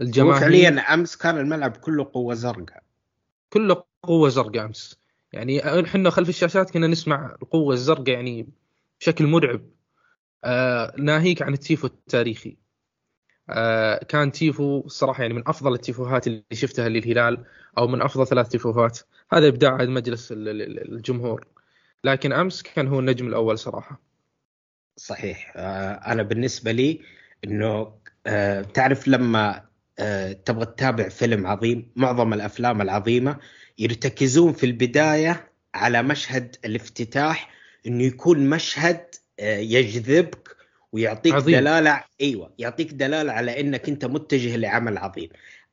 الجماهير 0.00 0.40
فعليا 0.40 0.80
أمس 0.94 1.16
كان 1.16 1.38
الملعب 1.38 1.76
كله 1.76 2.10
قوة 2.12 2.34
زرقاء. 2.34 2.82
كله 3.50 3.84
قوة 4.02 4.28
زرقاء 4.28 4.64
أمس. 4.64 4.98
يعني 5.32 5.80
إحنا 5.84 6.10
خلف 6.10 6.28
الشاشات 6.28 6.70
كنا 6.70 6.86
نسمع 6.86 7.36
القوة 7.42 7.74
الزرقاء 7.74 8.08
يعني 8.08 8.48
بشكل 9.00 9.26
مرعب. 9.26 9.60
آه 10.44 10.94
ناهيك 10.98 11.42
عن 11.42 11.52
التيفو 11.52 11.86
التاريخي. 11.86 12.56
آه، 13.50 14.04
كان 14.04 14.32
تيفو 14.32 14.82
الصراحه 14.86 15.22
يعني 15.22 15.34
من 15.34 15.42
أفضل 15.46 15.74
التيفوهات 15.74 16.26
اللي 16.26 16.44
شفتها 16.52 16.88
للهلال 16.88 17.44
أو 17.78 17.88
من 17.88 18.02
أفضل 18.02 18.26
ثلاث 18.26 18.48
تيفوهات. 18.48 18.98
هذا 19.32 19.48
إبداع 19.48 19.76
مجلس 19.84 20.28
الجمهور. 20.32 21.46
لكن 22.04 22.32
أمس 22.32 22.62
كان 22.62 22.88
هو 22.88 23.00
النجم 23.00 23.26
الأول 23.26 23.58
صراحة. 23.58 24.00
صحيح. 24.96 25.52
آه، 25.56 25.92
أنا 25.92 26.22
بالنسبة 26.22 26.72
لي 26.72 27.00
إنه 27.44 27.92
آه، 28.26 28.62
تعرف 28.62 29.08
لما 29.08 29.64
تبغى 30.44 30.66
تتابع 30.66 31.08
فيلم 31.08 31.46
عظيم 31.46 31.92
معظم 31.96 32.32
الأفلام 32.32 32.82
العظيمة 32.82 33.38
يرتكزون 33.78 34.52
في 34.52 34.66
البداية 34.66 35.52
على 35.74 36.02
مشهد 36.02 36.56
الافتتاح 36.64 37.50
إنه 37.86 38.04
يكون 38.04 38.50
مشهد 38.50 39.06
يجذبك 39.40 40.56
ويعطيك 40.92 41.34
عظيم. 41.34 41.58
دلالة 41.60 42.04
أيوه 42.20 42.54
يعطيك 42.58 42.92
دلالة 42.92 43.32
على 43.32 43.60
إنك 43.60 43.88
أنت 43.88 44.04
متجه 44.04 44.56
لعمل 44.56 44.98
عظيم. 44.98 45.28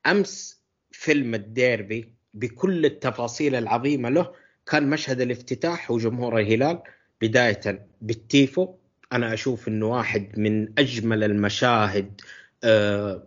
أمس 0.06 0.62
فيلم 0.90 1.34
الديربي 1.34 2.14
بكل 2.34 2.86
التفاصيل 2.86 3.54
العظيمة 3.54 4.08
له 4.08 4.32
كان 4.66 4.90
مشهد 4.90 5.20
الافتتاح 5.20 5.90
وجمهور 5.90 6.38
الهلال 6.38 6.82
بداية 7.20 7.86
بالتيفو. 8.00 8.74
أنا 9.12 9.34
أشوف 9.34 9.68
إنه 9.68 9.86
واحد 9.86 10.38
من 10.38 10.68
أجمل 10.78 11.24
المشاهد 11.24 12.20
آه، 12.64 13.26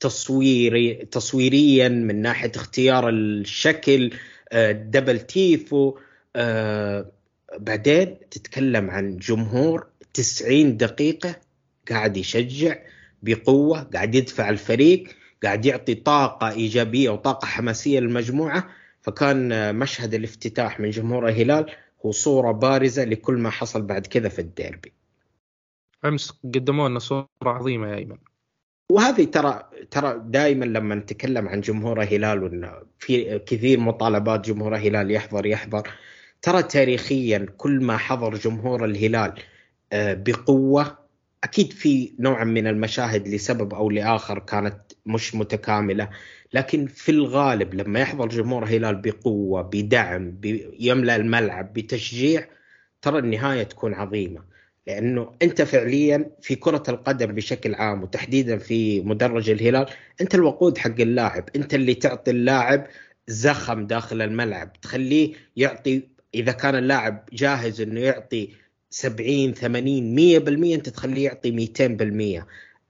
تصويري 0.00 0.94
تصويريا 0.94 1.88
من 1.88 2.22
ناحية 2.22 2.52
اختيار 2.56 3.08
الشكل 3.08 4.10
آه، 4.52 4.72
دبل 4.72 5.20
تيفو. 5.20 5.98
آه، 6.36 7.12
بعدين 7.58 8.16
تتكلم 8.30 8.90
عن 8.90 9.16
جمهور 9.16 9.86
90 10.14 10.76
دقيقة 10.76 11.36
قاعد 11.90 12.16
يشجع 12.16 12.76
بقوة 13.22 13.82
قاعد 13.82 14.14
يدفع 14.14 14.48
الفريق 14.50 15.08
قاعد 15.44 15.66
يعطي 15.66 15.94
طاقة 15.94 16.50
إيجابية 16.50 17.10
وطاقة 17.10 17.46
حماسية 17.46 18.00
للمجموعة. 18.00 18.68
فكان 19.04 19.74
مشهد 19.76 20.14
الافتتاح 20.14 20.80
من 20.80 20.90
جمهور 20.90 21.28
الهلال 21.28 21.70
هو 22.06 22.10
صورة 22.10 22.52
بارزة 22.52 23.04
لكل 23.04 23.34
ما 23.34 23.50
حصل 23.50 23.82
بعد 23.82 24.06
كذا 24.06 24.28
في 24.28 24.38
الديربي. 24.38 24.92
أمس 26.04 26.30
قدموا 26.44 26.88
لنا 26.88 26.98
صورة 26.98 27.28
عظيمة 27.42 27.88
يا 27.88 27.96
أيمن. 27.96 28.16
وهذه 28.92 29.24
ترى 29.24 29.70
ترى 29.90 30.22
دائما 30.26 30.64
لما 30.64 30.94
نتكلم 30.94 31.48
عن 31.48 31.60
جمهور 31.60 32.02
الهلال 32.02 32.42
وانه 32.44 32.72
في 32.98 33.38
كثير 33.38 33.80
مطالبات 33.80 34.40
جمهور 34.40 34.74
الهلال 34.74 35.10
يحضر 35.10 35.46
يحضر 35.46 35.90
ترى 36.42 36.62
تاريخيا 36.62 37.46
كل 37.56 37.84
ما 37.84 37.96
حضر 37.96 38.34
جمهور 38.34 38.84
الهلال 38.84 39.34
آه، 39.92 40.14
بقوة. 40.14 40.98
أكيد 41.44 41.72
في 41.72 42.12
نوع 42.18 42.44
من 42.44 42.66
المشاهد 42.66 43.28
لسبب 43.28 43.74
أو 43.74 43.90
لآخر 43.90 44.38
كانت 44.38 44.83
مش 45.06 45.34
متكاملة. 45.34 46.10
لكن 46.52 46.86
في 46.86 47.10
الغالب 47.10 47.74
لما 47.74 48.00
يحضر 48.00 48.28
جمهور 48.28 48.64
هلال 48.64 48.94
بقوة 48.94 49.62
بدعم 49.62 50.40
يملأ 50.80 51.16
الملعب 51.16 51.72
بتشجيع 51.72 52.46
ترى 53.02 53.18
النهاية 53.18 53.62
تكون 53.62 53.94
عظيمة. 53.94 54.42
لأنه 54.86 55.32
أنت 55.42 55.62
فعليا 55.62 56.30
في 56.42 56.54
كرة 56.54 56.82
القدم 56.88 57.26
بشكل 57.26 57.74
عام 57.74 58.02
وتحديدا 58.02 58.58
في 58.58 59.00
مدرج 59.00 59.50
الهلال 59.50 59.86
أنت 60.20 60.34
الوقود 60.34 60.78
حق 60.78 61.00
اللاعب 61.00 61.48
أنت 61.56 61.74
اللي 61.74 61.94
تعطي 61.94 62.30
اللاعب 62.30 62.86
زخم 63.28 63.86
داخل 63.86 64.22
الملعب. 64.22 64.72
تخليه 64.82 65.32
يعطي 65.56 66.02
إذا 66.34 66.52
كان 66.52 66.74
اللاعب 66.76 67.28
جاهز 67.32 67.80
إنه 67.80 68.00
يعطي 68.00 68.50
70 68.90 69.52
80 69.52 70.16
100% 70.16 70.74
أنت 70.74 70.88
تخليه 70.88 71.24
يعطي 71.24 71.50
200% 72.40 72.44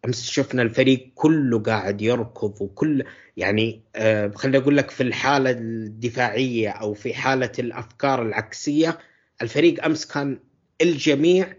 أمس 0.04 0.30
شفنا 0.30 0.62
الفريق 0.62 1.12
كله 1.14 1.58
قاعد 1.58 2.02
يركض 2.02 2.54
وكل 2.62 3.04
يعني 3.36 3.82
آه 3.96 4.32
خليني 4.34 4.58
أقول 4.58 4.76
لك 4.76 4.90
في 4.90 5.02
الحالة 5.02 5.50
الدفاعية 5.50 6.68
أو 6.70 6.94
في 6.94 7.14
حالة 7.14 7.52
الأفكار 7.58 8.22
العكسية 8.22 8.98
الفريق 9.42 9.84
أمس 9.84 10.06
كان 10.06 10.38
الجميع 10.82 11.56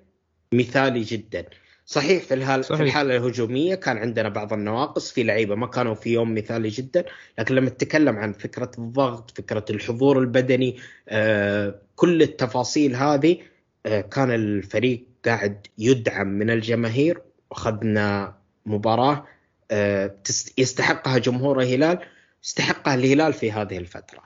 مثالي 0.54 1.02
جدا 1.02 1.46
صحيح 1.86 2.24
في 2.24 2.34
الحال 2.34 2.66
صحيح. 2.66 2.78
في 2.78 2.84
الحالة 2.84 3.16
الهجومية 3.18 3.76
كان 3.76 3.98
عندنا 3.98 4.30
بعض 4.30 4.54
النواقص 4.54 5.12
في 5.12 5.24
لعيبة 5.24 5.56
ما 5.56 5.68
كانوا 5.68 5.94
في 5.96 6.10
يوم 6.14 6.34
مثالي 6.34 6.70
جدا 6.70 7.06
لكن 7.40 7.56
لما 7.56 7.70
نتكلم 7.70 8.18
عن 8.18 8.34
فكرة 8.34 8.72
الضغط 8.78 9.38
فكرة 9.38 9.66
الحضور 9.70 10.20
البدني 10.20 10.78
آه 11.10 11.82
كل 11.96 12.22
التفاصيل 12.22 12.96
هذه 12.96 13.38
آه، 13.86 14.02
كان 14.02 14.32
الفريق 14.32 15.06
قاعد 15.26 15.68
يدعم 15.78 16.28
من 16.28 16.50
الجماهير 16.50 17.22
واخذنا 17.52 18.38
مباراة 18.66 19.26
آه، 19.72 20.16
يستحقها 20.58 21.18
جمهور 21.18 21.62
الهلال 21.62 22.00
يستحقها 22.44 22.96
الهلال 22.96 23.34
في 23.34 23.52
هذه 23.52 23.78
الفترة. 23.78 24.24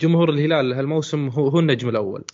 جمهور 0.00 0.30
الهلال 0.30 0.72
هالموسم 0.72 1.28
هو, 1.28 1.48
هو 1.48 1.58
النجم 1.58 1.88
الأول. 1.88 2.24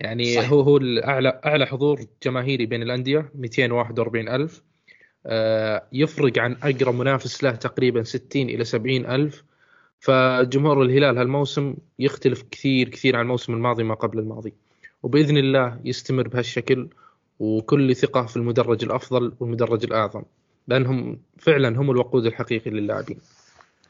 يعني 0.00 0.34
صح. 0.34 0.50
هو 0.50 0.60
هو 0.60 0.76
الأعلى 0.76 1.40
أعلى 1.46 1.66
حضور 1.66 2.00
جماهيري 2.22 2.66
بين 2.66 2.82
الأندية 2.82 3.30
241 3.34 4.28
ألف. 4.28 4.62
آه، 5.26 5.82
يفرق 5.92 6.38
عن 6.38 6.56
أقرب 6.62 6.94
منافس 6.94 7.44
له 7.44 7.50
تقريبا 7.50 8.02
60 8.02 8.48
إلى 8.48 8.64
70 8.64 9.06
ألف. 9.06 9.44
فجمهور 10.00 10.82
الهلال 10.82 11.18
هالموسم 11.18 11.74
يختلف 11.98 12.42
كثير 12.50 12.88
كثير 12.88 13.16
عن 13.16 13.22
الموسم 13.22 13.54
الماضي 13.54 13.84
ما 13.84 13.94
قبل 13.94 14.18
الماضي. 14.18 14.52
وبإذن 15.02 15.36
الله 15.36 15.80
يستمر 15.84 16.28
بهالشكل. 16.28 16.88
وكل 17.42 17.96
ثقة 17.96 18.26
في 18.26 18.36
المدرج 18.36 18.84
الأفضل 18.84 19.32
والمدرج 19.40 19.84
الأعظم 19.84 20.22
لأنهم 20.68 21.18
فعلا 21.38 21.68
هم 21.68 21.90
الوقود 21.90 22.26
الحقيقي 22.26 22.70
للاعبين 22.70 23.18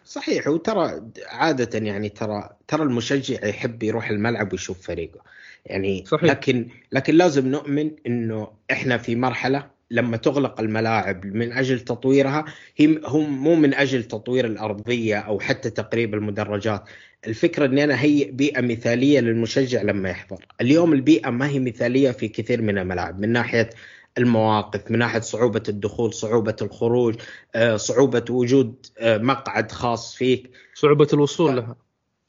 صحيح 0.04 0.48
وترى 0.48 1.02
عادة 1.26 1.78
يعني 1.78 2.08
ترى 2.08 2.50
ترى 2.68 2.82
المشجع 2.82 3.46
يحب 3.46 3.82
يروح 3.82 4.10
الملعب 4.10 4.52
ويشوف 4.52 4.86
فريقه 4.86 5.20
يعني 5.66 6.04
صحيح. 6.06 6.30
لكن 6.30 6.68
لكن 6.92 7.14
لازم 7.14 7.48
نؤمن 7.48 7.90
إنه 8.06 8.48
إحنا 8.70 8.98
في 8.98 9.16
مرحلة 9.16 9.70
لما 9.92 10.16
تغلق 10.16 10.60
الملاعب 10.60 11.26
من 11.26 11.52
أجل 11.52 11.80
تطويرها 11.80 12.44
هي 12.76 13.00
هم 13.04 13.42
مو 13.44 13.54
من 13.54 13.74
أجل 13.74 14.04
تطوير 14.04 14.46
الأرضية 14.46 15.18
أو 15.18 15.40
حتى 15.40 15.70
تقريب 15.70 16.14
المدرجات. 16.14 16.82
الفكرة 17.26 17.66
اني 17.66 17.84
أنا 17.84 18.00
هي 18.02 18.24
بيئة 18.24 18.60
مثالية 18.60 19.20
للمشجع 19.20 19.82
لما 19.82 20.10
يحضر. 20.10 20.46
اليوم 20.60 20.92
البيئة 20.92 21.30
ما 21.30 21.48
هي 21.48 21.58
مثالية 21.58 22.10
في 22.10 22.28
كثير 22.28 22.62
من 22.62 22.78
الملاعب 22.78 23.20
من 23.20 23.28
ناحية 23.32 23.70
المواقف 24.18 24.90
من 24.90 24.98
ناحية 24.98 25.20
صعوبة 25.20 25.62
الدخول 25.68 26.14
صعوبة 26.14 26.56
الخروج 26.62 27.14
آه، 27.54 27.76
صعوبة 27.76 28.24
وجود 28.30 28.86
آه، 28.98 29.18
مقعد 29.18 29.72
خاص 29.72 30.14
فيك. 30.14 30.50
صعوبة 30.74 31.08
الوصول 31.12 31.52
ف- 31.52 31.54
لها. 31.56 31.76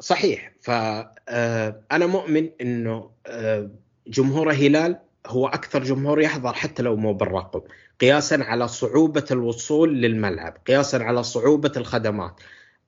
صحيح. 0.01 0.51
فانا 0.61 2.05
مؤمن 2.05 2.49
إنه 2.61 3.09
آه، 3.27 3.69
جمهور 4.07 4.49
الهلال 4.51 4.99
هو 5.27 5.47
أكثر 5.47 5.83
جمهور 5.83 6.21
يحضر 6.21 6.53
حتى 6.53 6.83
لو 6.83 6.95
مو 6.95 7.13
بالرقم. 7.13 7.61
قياسا 8.01 8.35
على 8.35 8.67
صعوبة 8.67 9.25
الوصول 9.31 10.01
للملعب 10.01 10.57
قياسا 10.67 10.97
على 10.97 11.23
صعوبة 11.23 11.71
الخدمات. 11.77 12.33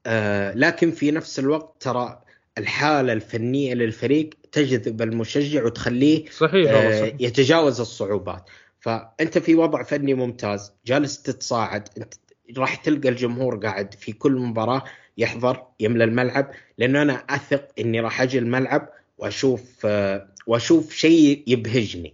آه، 0.05 0.53
لكن 0.53 0.91
في 0.91 1.11
نفس 1.11 1.39
الوقت 1.39 1.75
ترى 1.79 2.21
الحالة 2.57 3.13
الفنية 3.13 3.73
للفريق 3.73 4.29
تجذب 4.51 5.01
المشجع 5.01 5.65
وتخليه 5.65 6.25
صحيح 6.29 6.71
آه، 6.71 6.99
صحيح. 6.99 7.15
يتجاوز 7.19 7.79
الصعوبات. 7.79 8.49
فأنت 8.79 9.37
في 9.37 9.55
وضع 9.55 9.83
فني 9.83 10.13
ممتاز 10.13 10.71
جالس 10.85 11.21
تتصاعد 11.21 11.89
أنت 11.97 12.13
راح 12.57 12.75
تلقى 12.75 13.09
الجمهور 13.09 13.55
قاعد 13.55 13.93
في 13.93 14.11
كل 14.11 14.31
مباراة 14.31 14.83
يحضر 15.17 15.63
يملى 15.79 16.03
الملعب. 16.03 16.51
لأنه 16.77 17.01
أنا 17.01 17.13
أثق 17.29 17.67
إني 17.79 17.99
راح 17.99 18.21
أجي 18.21 18.39
الملعب 18.39 18.89
وأشوف 19.17 19.85
آه، 19.85 20.27
وأشوف 20.47 20.93
شيء 20.93 21.43
يبهجني. 21.47 22.13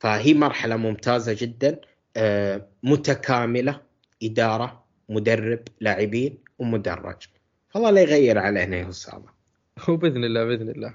فهي 0.00 0.34
مرحلة 0.34 0.76
ممتازة 0.76 1.36
جدا 1.38 1.80
آه، 2.16 2.66
متكاملة 2.82 3.80
إدارة 4.22 4.84
مدرب 5.08 5.60
لاعبين 5.80 6.38
ومدرج. 6.58 7.16
فالله 7.68 7.90
لا 7.90 8.00
يغير 8.00 8.38
علينا 8.38 8.76
يا 8.76 8.88
اسامه 8.88 9.28
وباذن 9.88 10.24
الله 10.24 10.44
بإذن 10.44 10.68
الله. 10.68 10.94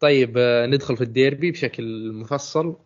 طيب 0.00 0.34
آه، 0.38 0.66
ندخل 0.66 0.96
في 0.96 1.04
الديربي 1.04 1.50
بشكل 1.50 2.12
مفصل 2.12 2.76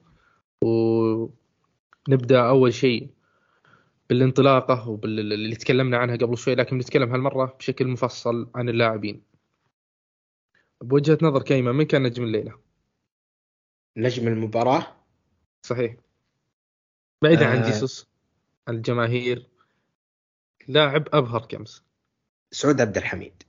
ونبدأ 0.65 2.41
أول 2.49 2.75
شيء 2.75 3.09
بالانطلاقة 4.09 4.89
وباللي 4.89 5.57
تكلمنا 5.57 5.99
عنها 5.99 6.17
قبل 6.17 6.39
شوي 6.39 6.55
لكن 6.55 6.79
بنتكلم 6.79 7.13
هالمرة 7.13 7.57
بشكل 7.59 7.87
مفصل 7.87 8.51
عن 8.55 8.69
اللاعبين. 8.69 9.23
بوجهة 10.81 11.19
نظر 11.23 11.43
كيما 11.43 11.73
من 11.73 11.85
كان 11.85 12.03
نجم 12.03 12.25
الليلة؟ 12.25 12.59
نجم 13.97 14.29
المباراة؟ 14.29 15.00
صحيح. 15.63 15.95
بعيدا 17.23 17.47
عن 17.47 17.57
آه. 17.59 17.67
جيسوس 17.67 18.07
عن 18.69 18.75
الجماهير. 18.75 19.47
لاعب 20.69 21.09
أبهر 21.13 21.47
كمس. 21.47 21.83
سعود 22.51 22.81
عبد 22.81 22.97
الحميد. 22.97 23.43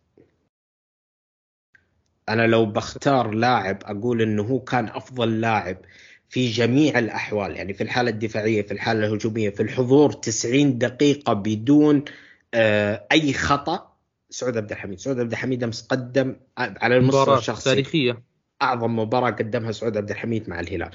أنا 2.30 2.47
لو 2.47 2.65
بختار 2.65 3.32
لاعب 3.32 3.78
أقول 3.84 4.21
إنه 4.21 4.43
هو 4.43 4.60
كان 4.60 4.86
أفضل 4.88 5.41
لاعب 5.41 5.78
في 6.30 6.50
جميع 6.50 7.00
الأحوال 7.00 7.56
يعني 7.56 7.74
في 7.74 7.84
الحالة 7.84 8.10
الدفاعية 8.10 8.62
في 8.62 8.71
الحالة 8.71 9.08
الهجومية 9.08 9.50
في 9.50 9.63
الحضور 9.63 10.12
90 10.12 10.78
دقيقة 10.78 11.34
بدون 11.34 12.06
آه، 12.54 13.08
أي 13.12 13.34
خطأ. 13.34 13.91
سعود 14.30 14.58
عبد 14.58 14.71
الحميد. 14.71 15.00
سعود 15.00 15.19
عبد 15.19 15.32
الحميد 15.32 15.63
أمس 15.63 15.88
قدم 15.88 16.36
على 16.58 16.97
المستوى 16.97 17.21
مباراة 17.21 17.38
الشخصي. 17.38 17.69
تاريخية. 17.69 18.24
أعظم 18.62 19.00
مباراة 19.00 19.32
قدمها 19.32 19.71
سعود 19.71 19.97
عبد 19.97 20.10
الحميد 20.12 20.50
مع 20.50 20.60
الهلال. 20.60 20.91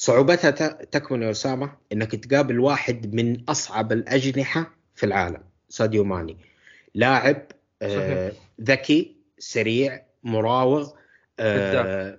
صعوبتها 0.00 0.50
تكمن 0.84 1.22
يا 1.22 1.30
أسامة 1.30 1.72
إنك 1.92 2.14
تقابل 2.14 2.60
واحد 2.60 3.14
من 3.14 3.44
أصعب 3.48 3.92
الأجنحة 3.92 4.74
في 4.94 5.06
العالم 5.06 5.42
ساديو 5.68 6.04
ماني. 6.04 6.36
لاعب 6.94 7.42
آه،. 7.82 8.32
ذكي 8.60 9.16
سريع 9.38 10.02
مراوغ 10.24 10.90
آه، 11.40 12.18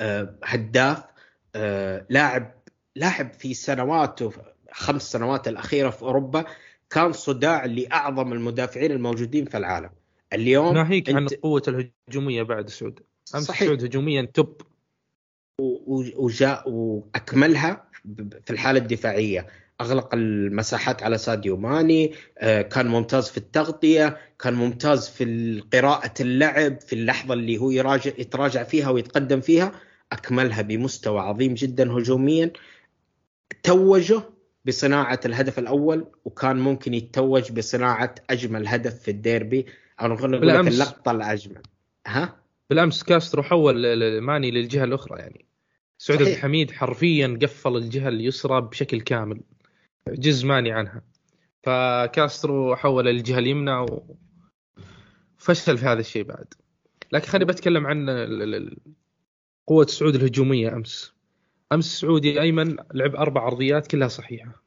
آه، 0.00 0.34
هداف 0.44 1.02
آه، 1.54 2.06
لاعب 2.10 2.54
لاعب 2.96 3.32
في 3.32 3.54
سنواته 3.54 4.32
خمس 4.72 5.12
سنوات 5.12 5.48
الأخيرة 5.48 5.90
في 5.90 6.02
أوروبا 6.02 6.44
كان 6.90 7.12
صداع 7.12 7.64
لأعظم 7.64 8.32
المدافعين 8.32 8.92
الموجودين 8.92 9.44
في 9.44 9.56
العالم. 9.56 9.90
اليوم 10.32 10.74
ناهيك 10.74 11.10
عن 11.10 11.28
أنت- 11.28 11.32
القوه 11.32 11.62
الهجومية 11.68 12.42
بعد 12.42 12.68
سعود. 12.68 13.00
أمس 13.34 13.44
صحيح. 13.44 13.68
سعود 13.68 13.84
هجوميا 13.84 14.22
توب. 14.34 14.62
وجاء 15.58 16.70
وأكملها 16.70 17.88
في 18.44 18.50
الحالة 18.50 18.78
الدفاعية. 18.78 19.46
أغلق 19.80 20.14
المساحات 20.14 21.02
على 21.02 21.18
ساديو 21.18 21.56
ماني 21.56 22.12
آه، 22.38 22.62
كان 22.62 22.86
ممتاز 22.86 23.28
في 23.28 23.36
التغطية 23.36 24.16
كان 24.38 24.54
ممتاز 24.54 25.08
في 25.08 25.60
قراءة 25.72 26.12
اللعب 26.20 26.80
في 26.80 26.92
اللحظة 26.92 27.34
اللي 27.34 27.58
هو 27.58 27.70
يراجع 27.70 28.12
يتراجع 28.18 28.62
فيها 28.62 28.90
ويتقدم 28.90 29.40
فيها. 29.40 29.72
أكملها 30.12 30.62
بمستوى 30.62 31.20
عظيم 31.20 31.54
جدا 31.54 31.92
هجوميا. 31.92 32.50
توجه 33.62 34.22
بصناعة 34.64 35.20
الهدف 35.24 35.58
الأول 35.58 36.06
وكان 36.24 36.56
ممكن 36.56 36.94
يتوج 36.94 37.52
بصناعة 37.52 38.14
أجمل 38.30 38.68
هدف 38.68 39.02
في 39.02 39.10
الديربي. 39.10 39.66
أو 40.00 40.08
نقول 40.08 40.48
لك. 40.48 40.66
اللقطة 40.68 41.10
الأجمل. 41.10 41.62
ها؟ 42.06 42.45
بالأمس 42.70 43.02
كاسترو 43.02 43.42
حول 43.42 44.20
ماني 44.20 44.50
للجهة 44.50 44.84
الأخرى 44.84 45.18
يعني. 45.18 45.46
سعود 45.98 46.22
عبد. 46.22 46.30
الحميد 46.30 46.70
حرفيا 46.70 47.38
قفل 47.42 47.76
الجهة 47.76 48.08
اليسرى 48.08 48.60
بشكل 48.60 49.00
كامل 49.00 49.40
عجز 50.08 50.44
ماني 50.44 50.72
عنها. 50.72 51.02
فكاسترو 51.62 52.76
حول 52.76 53.04
للجهه 53.04 53.38
اليمنى 53.38 53.86
وفشل 55.38 55.78
في 55.78 55.86
هذا 55.86 56.00
الشيء 56.00 56.22
بعد. 56.24 56.54
لكن 57.12 57.26
خليني 57.26 57.44
بتكلم 57.44 57.86
عن 57.86 58.70
قوة 59.66 59.86
سعود 59.86 60.14
الهجومية 60.14 60.72
أمس. 60.76 61.12
أمس 61.72 61.86
سعود 61.86 62.29
يا 62.29 62.40
أيمن 62.40 62.76
لعب 62.94 63.16
أربع 63.16 63.40
عرضيات 63.42 63.86
كلها 63.86 64.08
صحيحة. 64.08 64.62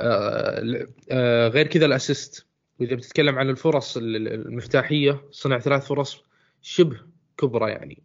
آه، 0.00 0.86
آه، 1.10 1.48
غير 1.48 1.66
كذا 1.66 1.86
ال 1.86 1.94
assist. 1.94 2.46
وإذا 2.80 2.94
بتتكلم 2.96 3.38
عن 3.38 3.50
الفرص 3.50 3.96
ال- 3.96 4.16
ال- 4.16 4.28
المفتاحية 4.46 5.20
صنع 5.30 5.58
ثلاث 5.58 5.86
فرص 5.86 6.22
شبه 6.62 7.00
كبرى 7.38 7.70
يعني. 7.70 8.02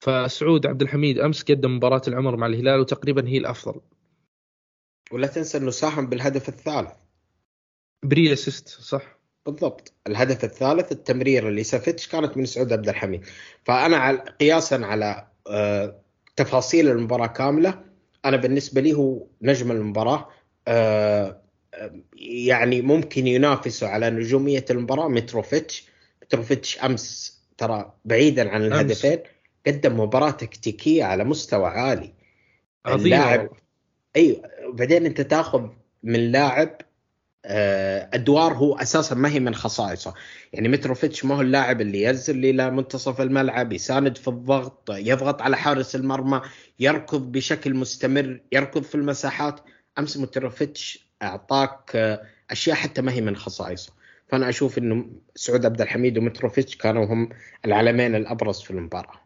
فسعود 0.00 0.66
عبد 0.66 0.82
الحميد 0.82 1.18
أمس 1.18 1.42
قدم 1.42 1.76
مباراة 1.76 2.02
العمر 2.08 2.36
مع 2.36 2.46
الهلال 2.46 2.80
وتقريبا 2.80 3.28
هي 3.28 3.38
الأفضل. 3.38 3.80
ولا 5.12 5.26
تنسى 5.26 5.58
إنه 5.58 5.70
ساهم 5.70 6.06
بالهدف 6.06 6.48
الثالث. 6.48 6.92
pre 8.02 8.32
assist 8.32 8.68
صح. 8.68 9.18
بالضبط. 9.46 9.92
الهدف 10.06 10.44
الثالث 10.44 10.92
التمريره 10.92 11.48
اللي 11.48 11.64
سافيتش 11.64 12.08
كانت 12.08 12.36
من 12.36 12.46
سعود 12.46 12.72
عبد 12.72 12.88
الحميد. 12.88 13.24
فأنا 13.64 13.96
على 13.96 14.18
قياسا 14.40 14.74
على 14.74 15.28
آه، 15.50 16.00
تفاصيل 16.36 16.88
المباراة 16.88 17.26
كاملة 17.26 17.84
أنا 18.24 18.36
بالنسبة 18.36 18.80
لي 18.80 18.92
هو 18.92 19.26
نجم 19.42 19.72
المباراة. 19.72 20.28
آه، 20.68 21.42
آه، 21.74 22.02
يعني 22.16 22.82
ممكن 22.82 23.26
ينافسوا 23.26 23.88
على 23.88 24.10
نجومية 24.10 24.64
المباراة 24.70 25.08
متروفيتش. 25.08 25.88
متروفيتش 26.22 26.78
أمس 26.78 27.37
ترى 27.58 27.92
بعيدا 28.04 28.50
عن 28.50 28.62
الهدفين 28.62 29.18
قدم 29.66 30.00
مباراة 30.00 30.30
تكتيكية 30.30 31.04
على 31.04 31.24
مستوى 31.24 31.66
عالي. 31.66 32.12
عظيمة 32.86 33.16
اللاعب. 33.16 33.50
أيوه 34.16 34.42
وبعدين 34.68 35.06
أنت 35.06 35.20
تأخذ 35.20 35.68
من 36.02 36.32
لاعب 36.32 36.76
آه، 37.44 38.10
أدوار 38.14 38.52
هو 38.52 38.76
أساسا 38.76 39.14
ما 39.14 39.28
هي 39.28 39.40
من 39.40 39.54
خصائصه. 39.54 40.14
يعني 40.52 40.68
متروفيتش 40.68 41.24
ما 41.24 41.36
هو 41.36 41.40
اللاعب 41.40 41.80
اللي 41.80 42.02
ينزل 42.02 42.44
إلى 42.44 42.70
منتصف 42.70 43.20
الملعب 43.20 43.72
يساند 43.72 44.16
في 44.16 44.28
الضغط 44.28 44.90
يضغط 44.90 45.42
على 45.42 45.56
حارس 45.56 45.96
المرمى 45.96 46.42
يركض 46.80 47.32
بشكل 47.32 47.74
مستمر 47.74 48.40
يركض 48.52 48.82
في 48.82 48.94
المساحات. 48.94 49.60
أمس 49.98 50.16
متروفيتش 50.16 51.08
أعطاك 51.22 51.96
آه، 51.96 52.22
أشياء 52.50 52.76
حتى 52.76 53.02
ما 53.02 53.12
هي 53.12 53.20
من 53.20 53.36
خصائصه. 53.36 53.92
فأنا 54.28 54.48
أشوف 54.48 54.78
إنه 54.78 55.06
سعود 55.34 55.66
عبد 55.66 55.80
الحميد 55.80 56.18
ومتروفيتش 56.18 56.76
كانوا 56.76 57.04
هم 57.04 57.28
العلمين 57.64 58.14
الأبرز 58.14 58.60
في 58.60 58.70
المباراة. 58.70 59.20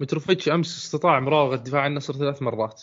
متروفيتش 0.00 0.48
أمس 0.48 0.76
استطاع 0.78 1.20
مراوغة 1.20 1.56
دفاع 1.56 1.86
النصر 1.86 2.14
ثلاث 2.14 2.42
مرات 2.42 2.82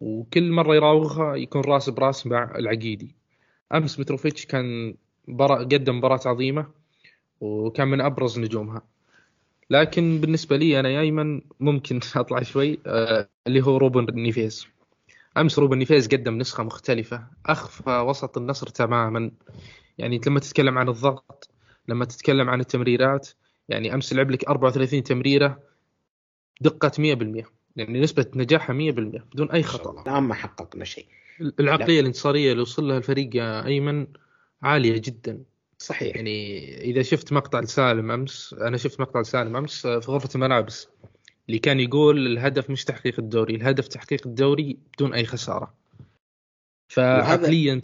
وكل 0.00 0.50
مرة 0.50 0.74
يراوغها 0.74 1.36
يكون 1.36 1.62
راس 1.62 1.90
براس 1.90 2.26
مع 2.26 2.52
العقيدي. 2.56 3.16
أمس 3.74 4.00
متروفيتش 4.00 4.46
كان 4.46 4.94
برا 5.28 5.58
قدم 5.58 5.98
مباراة 5.98 6.20
عظيمة 6.26 6.66
وكان 7.40 7.88
من 7.88 8.00
أبرز 8.00 8.38
نجومها. 8.38 8.82
لكن 9.70 10.20
بالنسبة 10.20 10.56
لي 10.56 10.80
أنا 10.80 10.88
ايمن 10.88 11.40
ممكن 11.60 12.00
أطلع 12.16 12.42
شوي 12.42 12.78
آه 12.86 13.28
اللي 13.46 13.62
هو 13.62 13.76
روبن 13.76 14.22
نيفيز. 14.22 14.66
أمس 15.36 15.58
روبن 15.58 15.78
نيفيز 15.78 16.08
قدم 16.08 16.38
نسخة 16.38 16.62
مختلفة 16.62 17.26
أخفى 17.46 17.90
وسط 17.90 18.38
النصر 18.38 18.66
تماما. 18.66 19.30
يعني 20.02 20.20
لما 20.26 20.40
تتكلم 20.40 20.78
عن 20.78 20.88
الضغط 20.88 21.50
لما 21.88 22.04
تتكلم 22.04 22.50
عن 22.50 22.60
التمريرات 22.60 23.28
يعني 23.68 23.94
أمس 23.94 24.12
لعب 24.12 24.30
لك 24.30 24.48
34 24.48 25.02
تمريرة 25.02 25.62
دقة 26.60 26.90
100% 26.90 27.46
يعني 27.76 28.00
نسبة 28.00 28.26
نجاحها 28.34 28.74
100% 28.74 28.78
بدون 29.32 29.50
أي 29.50 29.62
خطأ. 29.62 30.02
الآن 30.02 30.22
ما 30.22 30.34
حققنا 30.34 30.84
شيء. 30.84 31.06
العقلية 31.60 32.00
الانتصارية 32.00 32.52
اللي 32.52 32.62
وصل 32.62 32.88
لها 32.88 32.98
الفريق 32.98 33.36
يا 33.36 33.66
أيمن 33.66 34.06
عالية 34.62 35.00
جدا. 35.04 35.42
صحيح. 35.78 36.16
يعني 36.16 36.64
إذا 36.80 37.02
شفت 37.02 37.32
مقطع 37.32 37.60
لسالم 37.60 38.10
أمس 38.10 38.54
أنا 38.60 38.76
شفت 38.76 39.00
مقطع 39.00 39.20
لسالم 39.20 39.56
أمس 39.56 39.86
في 39.86 40.10
غرفة 40.10 40.28
الملابس 40.34 40.88
اللي 41.48 41.58
كان 41.58 41.80
يقول 41.80 42.26
الهدف 42.26 42.70
مش 42.70 42.84
تحقيق 42.84 43.14
الدوري 43.18 43.54
الهدف 43.54 43.88
تحقيق 43.88 44.26
الدوري 44.26 44.78
بدون 44.94 45.14
أي 45.14 45.24
خسارة. 45.24 45.74
فعقليا 46.88 47.80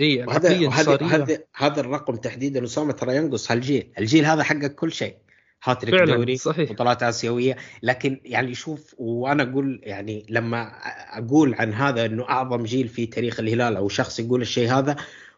اي 0.00 0.22
هذا 0.22 1.38
هذا 1.56 1.80
الرقم 1.80 2.16
تحديدا 2.16 2.64
اسامه 2.64 2.92
ترى 2.92 3.16
ينقص 3.16 3.50
هالجيل 3.50 3.92
الجيل 3.98 4.24
هذا 4.24 4.42
حقق 4.42 4.66
كل 4.66 4.92
شيء. 4.92 5.16
هاتريك 5.64 6.02
دوري 6.02 6.36
صحيح. 6.36 6.72
بطولات 6.72 7.02
آسيوية. 7.02 7.56
لكن 7.82 8.20
يعني 8.24 8.54
شوف 8.54 8.94
وأنا 8.98 9.42
أقول 9.42 9.80
يعني 9.82 10.26
لما 10.30 10.72
أقول 11.18 11.54
عن 11.54 11.72
هذا 11.72 12.04
إنه 12.06 12.28
أعظم 12.28 12.64
جيل 12.64 12.88
في 12.88 13.06
تاريخ 13.06 13.40
الهلال 13.40 13.76
أو 13.76 13.88
شخص 13.88 14.20
يقول 14.20 14.42
الشيء 14.42 14.72
هذا 14.72 14.96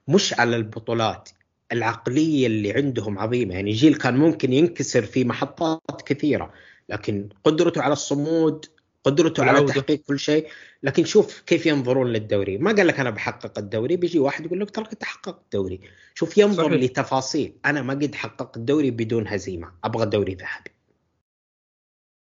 مش 0.09 0.35
على 0.41 0.57
البطولات 0.57 1.29
العقلية 1.73 2.47
اللي 2.47 2.73
عندهم 2.73 3.19
عظيمة. 3.19 3.55
يعني 3.55 3.71
جيل 3.71 3.95
كان 3.95 4.17
ممكن 4.17 4.53
ينكسر 4.53 5.03
في 5.03 5.25
محطات 5.25 6.03
كثيرة 6.07 6.53
لكن 6.89 7.29
قدرته 7.45 7.83
على 7.83 7.93
الصمود 7.93 8.67
قدرته 9.05 9.45
على 9.45 9.67
تحقيق 9.67 10.03
كل 10.03 10.19
شيء. 10.19 10.49
لكن 10.83 11.05
شوف 11.05 11.41
كيف 11.41 11.67
ينظرون 11.67 12.07
للدوري. 12.07 12.59
ما 12.59 12.73
قال 12.73 12.87
لك 12.87 13.01
أنا 13.01 13.11
بحقق 13.11 13.59
الدوري. 13.59 13.97
بيجي 13.97 14.19
واحد 14.19 14.47
يقول 14.47 14.61
لك 14.61 14.71
تراك 14.71 14.95
تحققت 14.95 15.43
الدوري. 15.45 15.81
شوف 16.15 16.39
ينظر 16.39 16.65
صحيح. 16.65 16.83
لتفاصيل. 16.83 17.57
أنا 17.65 17.83
ما 17.83 17.95
قد 17.95 18.15
حققت 18.15 18.57
الدوري 18.57 18.91
بدون 18.91 19.29
هزيمة. 19.29 19.73
أبغى 19.85 20.07
دوري 20.07 20.35
ذهبي. 20.35 20.71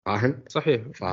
فاهم؟ 0.06 0.44
صحيح. 0.48 0.82
ف... 0.94 1.04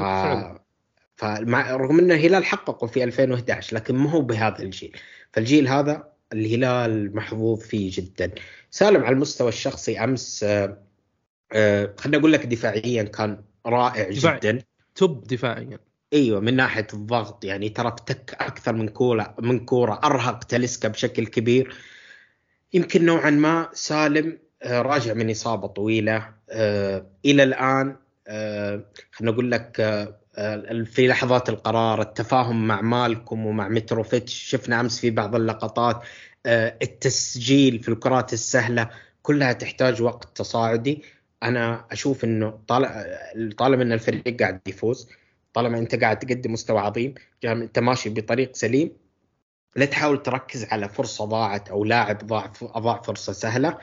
فمع 1.16 1.76
رغم 1.76 2.00
إن 2.00 2.12
الهلال 2.12 2.46
حققوا 2.46 2.88
في 2.88 3.04
2011 3.04 3.76
لكن 3.76 3.96
ما 3.96 4.12
هو 4.12 4.22
بهذا 4.22 4.60
الجيل. 4.60 4.98
فالجيل 5.34 5.68
هذا 5.68 6.12
الهلال 6.34 7.16
محظوظ 7.16 7.60
فيه 7.60 7.92
جدا. 7.94 8.32
سالم 8.70 9.04
على 9.04 9.14
المستوى 9.14 9.50
الشخصي 9.50 10.04
أمس 10.04 10.44
آه، 10.44 10.84
آه، 11.52 11.94
خليني 11.98 12.18
أقول 12.18 12.34
لك 12.34 12.46
دفاعيا 12.46 13.04
كان 13.04 13.44
رائع 13.66 14.10
دفاع. 14.10 14.38
جدا. 14.38 14.64
توب 14.96 15.28
دفاعيا. 15.28 15.80
إيوه 16.14 16.40
من 16.40 16.56
ناحية 16.56 16.88
الضغط 16.94 17.46
يعني 17.46 17.70
ترى 17.70 17.88
افتك 17.88 18.36
أكثر 18.40 18.74
من 18.74 18.88
كورة 18.88 19.36
من 19.40 19.66
كورة. 19.66 20.00
أرهق 20.04 20.44
تلسكا 20.44 20.88
بشكل 20.88 21.26
كبير. 21.26 21.76
يمكن 22.74 23.06
نوعا 23.06 23.30
ما 23.30 23.70
سالم 23.74 24.40
آه، 24.64 24.82
راجع 24.82 25.14
من 25.14 25.30
إصابة 25.30 25.68
طويلة. 25.68 26.34
إلى 27.26 27.44
الآن 27.44 27.96
خلينا 29.12 29.34
أقول 29.34 29.52
لك 29.52 29.76
في 30.86 31.08
لحظات 31.08 31.50
القرار 31.50 32.02
التفاهم 32.02 32.68
مع 32.68 32.82
مالكم 32.82 33.46
ومع 33.46 33.68
متروفيتش 33.68 34.34
شفنا 34.34 34.80
أمس 34.80 35.00
في 35.00 35.10
بعض 35.10 35.36
اللقطات 35.36 36.02
التسجيل 36.46 37.80
في 37.80 37.90
الكرات 37.90 38.34
السهلة 38.34 38.90
كلها 39.22 39.54
تحتاج 39.54 40.02
وقت 40.02 40.38
تصاعدي. 40.38 41.04
أنا 41.44 41.86
أشوف 41.92 42.24
إنه 42.24 42.60
طالما 43.58 43.84
إن 43.84 43.92
الفريق 43.92 44.40
قاعد 44.40 44.62
يفوز 44.68 45.10
طالما 45.54 45.78
أنت 45.78 45.96
قاعد 45.96 46.20
تقدم 46.20 46.54
مستوى 46.54 46.80
عظيم 46.80 47.14
أنت 47.46 47.80
ماشي 47.80 48.10
بطريق 48.10 48.56
سليم 48.56 48.92
لا 49.76 49.86
تحاول 49.86 50.24
تركز 50.24 50.66
على 50.66 50.90
فرصة 50.90 51.26
ضاعت 51.26 51.70
أو 51.70 51.84
لاعب 51.86 52.18
ضاع 52.18 52.52
أضاع 52.62 53.02
فرصة 53.02 53.34
سهلة. 53.34 53.78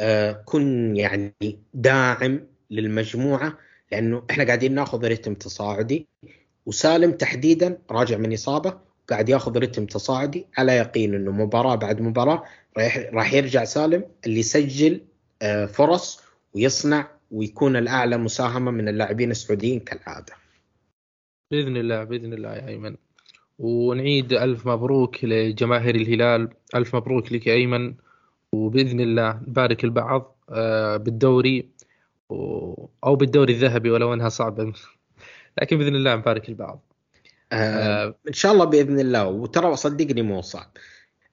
آه 0.00 0.32
كن 0.32 0.96
يعني 0.96 1.34
داعم 1.74 2.46
للمجموعة 2.70 3.58
لأنه 3.92 4.22
إحنا 4.30 4.44
قاعدين 4.44 4.74
ناخذ 4.74 5.08
رتم 5.08 5.34
تصاعدي. 5.34 6.08
وسالم 6.66 7.12
تحديدا 7.12 7.78
راجع 7.90 8.16
من 8.16 8.32
إصابة 8.32 8.78
قاعد 9.08 9.28
ياخذ 9.28 9.58
رتم 9.58 9.86
تصاعدي. 9.86 10.46
على 10.58 10.72
يقين 10.76 11.14
إنه 11.14 11.30
مباراة 11.30 11.74
بعد 11.74 12.00
مباراة 12.00 12.44
راح 12.78 12.98
راح 13.12 13.32
يرجع 13.32 13.64
سالم 13.64 14.04
اللي 14.26 14.40
يسجل 14.40 15.00
آه، 15.42 15.66
فرص 15.66 16.20
ويصنع 16.54 17.08
ويكون 17.30 17.76
الأعلى 17.76 18.16
مساهمة 18.16 18.70
من 18.70 18.88
اللاعبين 18.88 19.30
السعوديين 19.30 19.80
كالعادة. 19.80 20.32
بإذن 21.50 21.76
الله 21.76 22.04
بإذن 22.04 22.32
الله 22.32 22.54
يا 22.54 22.68
أيمن. 22.68 22.96
ونعيد 23.58 24.32
ألف 24.32 24.66
مبروك 24.66 25.24
لجماهير 25.24 25.94
الهلال، 25.94 26.48
ألف 26.74 26.96
مبروك 26.96 27.32
لك 27.32 27.46
يا 27.46 27.54
أيمن 27.54 27.94
وبإذن 28.52 29.00
الله 29.00 29.40
نبارك 29.48 29.84
البعض 29.84 30.36
آه، 30.50 30.96
بالدوري 30.96 31.68
أو 33.04 33.16
بالدوري 33.16 33.52
الذهبي 33.52 33.90
ولو 33.90 34.14
أنها 34.14 34.28
صعبة 34.28 34.72
لكن 35.60 35.78
بإذن 35.78 35.94
الله 35.94 36.16
نبارك 36.16 36.48
البعض. 36.48 36.80
آه, 37.52 38.06
آه 38.06 38.14
إن 38.28 38.32
شاء 38.32 38.52
الله 38.52 38.64
بإذن 38.64 39.00
الله 39.00 39.26
وترى 39.28 39.76
صدقني 39.76 40.22
مو 40.22 40.40
صعب. 40.42 40.70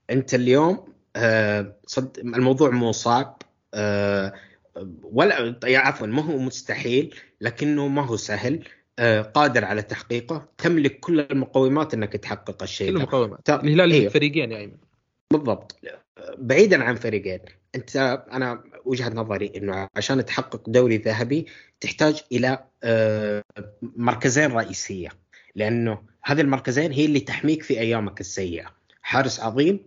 أنت 0.09 0.33
اليوم 0.33 0.93
آه 1.15 1.75
صد 1.85 2.17
الموضوع 2.17 2.69
مو 2.69 2.91
صعب 2.91 3.41
آه 3.73 4.33
ولا 5.03 5.59
يعني 5.63 5.87
عفوا 5.87 6.07
ما 6.07 6.21
هو 6.21 6.37
مستحيل 6.37 7.15
لكنه 7.41 7.87
ما 7.87 8.05
هو 8.05 8.17
سهل. 8.17 8.63
آه، 8.99 9.21
قادر 9.21 9.65
على 9.65 9.81
تحقيقه. 9.81 10.49
تملك 10.57 10.99
كل 10.99 11.19
المقومات 11.19 11.93
إنك 11.93 12.13
تحقق 12.13 12.63
الشيء 12.63 12.89
كل 12.89 12.95
المقومات. 12.95 13.49
الهلال 13.49 13.91
أيوه. 13.91 14.09
فريقين 14.09 14.51
يا 14.51 14.57
ايمن 14.57 14.77
بالضبط. 15.33 15.79
بعيدا 16.37 16.83
عن 16.83 16.95
فريقين. 16.95 17.39
أنت 17.75 17.95
أنا 18.31 18.63
وجهة 18.85 19.09
نظري 19.09 19.51
إنه 19.55 19.87
عشان 19.95 20.25
تحقق 20.25 20.69
دوري 20.69 20.97
ذهبي 20.97 21.45
تحتاج 21.79 22.21
إلى 22.31 22.65
آه، 22.83 23.43
مركزين 23.81 24.51
رئيسية. 24.51 25.09
لأنه 25.55 26.01
هذه 26.23 26.41
المركزين 26.41 26.91
هي 26.91 27.05
اللي 27.05 27.19
تحميك 27.19 27.63
في 27.63 27.79
أيامك 27.79 28.19
السيئة. 28.19 28.65
حارس 29.01 29.39
عظيم 29.39 29.79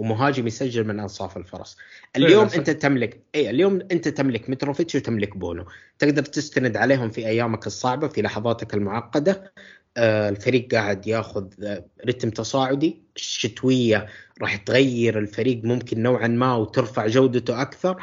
ومهاجم 0.00 0.46
يسجل 0.46 0.86
من 0.86 1.00
أنصاف 1.00 1.36
الفرص 1.36 1.76
اليوم 2.16 2.48
أنت 2.48 2.70
تملك 2.70 3.20
اي 3.34 3.50
اليوم 3.50 3.80
أنت 3.92 4.08
تملك 4.08 4.50
متروفيتش 4.50 4.94
وتملك 4.94 5.36
بونو. 5.36 5.64
تقدر 5.98 6.22
تستند 6.22 6.76
عليهم 6.76 7.10
في 7.10 7.26
أيامك 7.26 7.66
الصعبة 7.66 8.08
في 8.08 8.22
لحظاتك 8.22 8.74
المعقدة. 8.74 9.52
آه 9.96 10.28
الفريق 10.28 10.74
قاعد 10.74 11.06
ياخذ 11.06 11.46
آه 11.64 11.84
رتم 12.06 12.30
تصاعدي. 12.30 13.02
الشتوية 13.16 14.06
راح 14.42 14.56
تغير 14.56 15.18
الفريق 15.18 15.64
ممكن 15.64 16.02
نوعا 16.02 16.28
ما 16.28 16.54
وترفع 16.54 17.06
جودته 17.06 17.62
أكثر. 17.62 18.02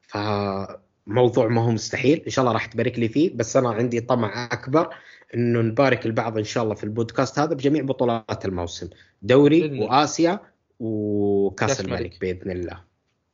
فموضوع 0.00 1.48
ما 1.48 1.64
هو 1.64 1.70
مستحيل. 1.70 2.22
إن 2.26 2.30
شاء 2.30 2.42
الله 2.42 2.52
راح 2.52 2.66
تبارك 2.66 2.98
لي 2.98 3.08
فيه. 3.08 3.36
بس 3.36 3.56
أنا 3.56 3.70
عندي 3.70 4.00
طمع 4.00 4.48
أكبر 4.52 4.94
إنه 5.34 5.60
نبارك 5.60 6.06
البعض 6.06 6.38
إن 6.38 6.44
شاء 6.44 6.64
الله 6.64 6.74
في 6.74 6.84
البودكاست 6.84 7.38
هذا 7.38 7.54
بجميع 7.54 7.82
بطولات 7.82 8.44
الموسم. 8.44 8.88
دوري 9.22 9.80
وآسيا 9.80 10.51
وكاس 10.82 11.80
الملك 11.80 12.20
بإذن 12.20 12.50
الله. 12.50 12.80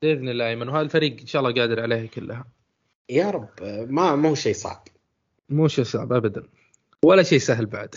بإذن 0.02 0.28
الله 0.28 0.48
إيمن. 0.48 0.68
وهذا 0.68 0.82
الفريق 0.82 1.20
إن 1.20 1.26
شاء 1.26 1.42
الله 1.42 1.60
قادر 1.60 1.80
عليها 1.80 2.06
كلها. 2.06 2.46
يا 3.10 3.30
رب. 3.30 3.48
ما 3.90 4.16
مو 4.16 4.34
شيء 4.34 4.54
صعب. 4.54 4.88
مو 5.48 5.68
شيء 5.68 5.84
صعب 5.84 6.12
ابدا. 6.12 6.42
ولا 7.02 7.22
شيء 7.22 7.38
سهل 7.38 7.66
بعد. 7.66 7.94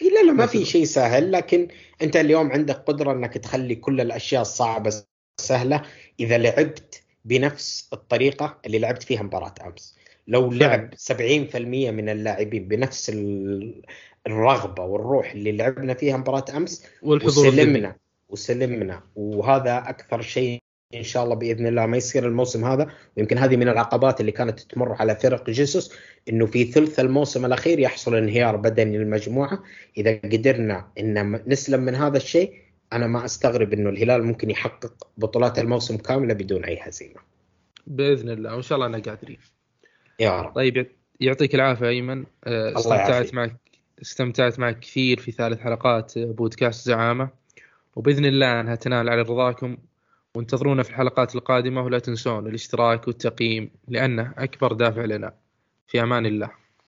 لا 0.00 0.22
لا 0.26 0.32
ما 0.32 0.46
في 0.52 0.64
شيء 0.64 0.84
سهل 0.84 1.32
لكن 1.32 1.68
أنت 2.02 2.16
اليوم 2.16 2.52
عندك 2.52 2.74
قدرة 2.74 3.12
إنك 3.12 3.34
تخلي 3.34 3.74
كل 3.74 4.00
الأشياء 4.00 4.42
الصعبة 4.42 5.02
سهلة 5.40 5.82
إذا 6.20 6.38
لعبت 6.38 7.02
بنفس 7.24 7.88
الطريقة 7.92 8.58
اللي 8.66 8.78
لعبت 8.78 9.02
فيها 9.02 9.22
مباراة 9.22 9.54
أمس. 9.66 9.96
لو 10.28 10.52
لعب 10.52 10.94
70% 10.96 11.56
من 11.90 12.08
اللاعبين 12.08 12.68
بنفس 12.68 13.12
الرغبة 14.26 14.82
والروح 14.82 15.32
اللي 15.32 15.52
لعبنا 15.52 15.94
فيها 15.94 16.16
مباراة 16.16 16.44
أمس 16.56 16.84
والحضور 17.02 17.46
وسلمنا. 17.46 17.96
وسلمنا. 18.28 19.02
وهذا 19.16 19.78
أكثر 19.78 20.22
شيء 20.22 20.58
إن 20.94 21.02
شاء 21.02 21.24
الله 21.24 21.34
بإذن 21.34 21.66
الله 21.66 21.86
ما 21.86 21.96
يصير 21.96 22.26
الموسم 22.26 22.64
هذا. 22.64 22.90
ويمكن 23.16 23.38
هذه 23.38 23.56
من 23.56 23.68
العقبات 23.68 24.20
اللي 24.20 24.32
كانت 24.32 24.60
تمر 24.60 24.92
على 24.92 25.16
فرق 25.16 25.50
جيسوس 25.50 25.94
إنه 26.28 26.46
في 26.46 26.64
ثلث 26.64 27.00
الموسم 27.00 27.44
الأخير 27.44 27.78
يحصل 27.78 28.14
انهيار 28.14 28.56
بدني 28.56 28.98
للمجموعة. 28.98 29.62
إذا 29.96 30.18
قدرنا 30.18 30.88
إن 30.98 31.40
نسلم 31.46 31.80
من 31.80 31.94
هذا 31.94 32.16
الشيء 32.16 32.54
أنا 32.92 33.06
ما 33.06 33.24
أستغرب 33.24 33.72
إنه 33.72 33.90
الهلال 33.90 34.24
ممكن 34.24 34.50
يحقق 34.50 35.08
بطولات 35.16 35.58
الموسم 35.58 35.96
كاملة 35.96 36.34
بدون 36.34 36.64
أي 36.64 36.78
هزيمة. 36.82 37.20
بإذن 37.86 38.30
الله. 38.30 38.54
وإن 38.54 38.62
شاء 38.62 38.76
الله 38.76 38.86
أنا 38.86 38.98
قادرين. 38.98 39.38
يا 40.20 40.40
رب. 40.42 40.54
طيب 40.54 40.86
يعطيك 41.20 41.54
العافية 41.54 41.88
أيمن. 41.88 42.24
استمتعت. 42.46 43.34
معك 43.34 43.56
استمتعت 44.02 44.58
معك 44.58 44.80
كثير 44.80 45.20
في 45.20 45.32
ثالث 45.32 45.60
حلقات 45.60 46.18
بودكاست 46.18 46.86
زعامة. 46.86 47.28
وبإذن 47.96 48.24
الله 48.24 48.60
أنها 48.60 48.74
تنال 48.74 49.08
على 49.08 49.22
رضاكم 49.22 49.76
وانتظرونا 50.34 50.82
في 50.82 50.90
الحلقات 50.90 51.34
القادمة 51.34 51.82
ولا 51.82 51.98
تنسون 51.98 52.46
الاشتراك 52.46 53.08
والتقييم 53.08 53.70
لأنه 53.88 54.34
أكبر 54.38 54.72
دافع 54.72 55.04
لنا. 55.04 55.34
في 55.86 56.02
أمان 56.02 56.26
الله. 56.26 56.65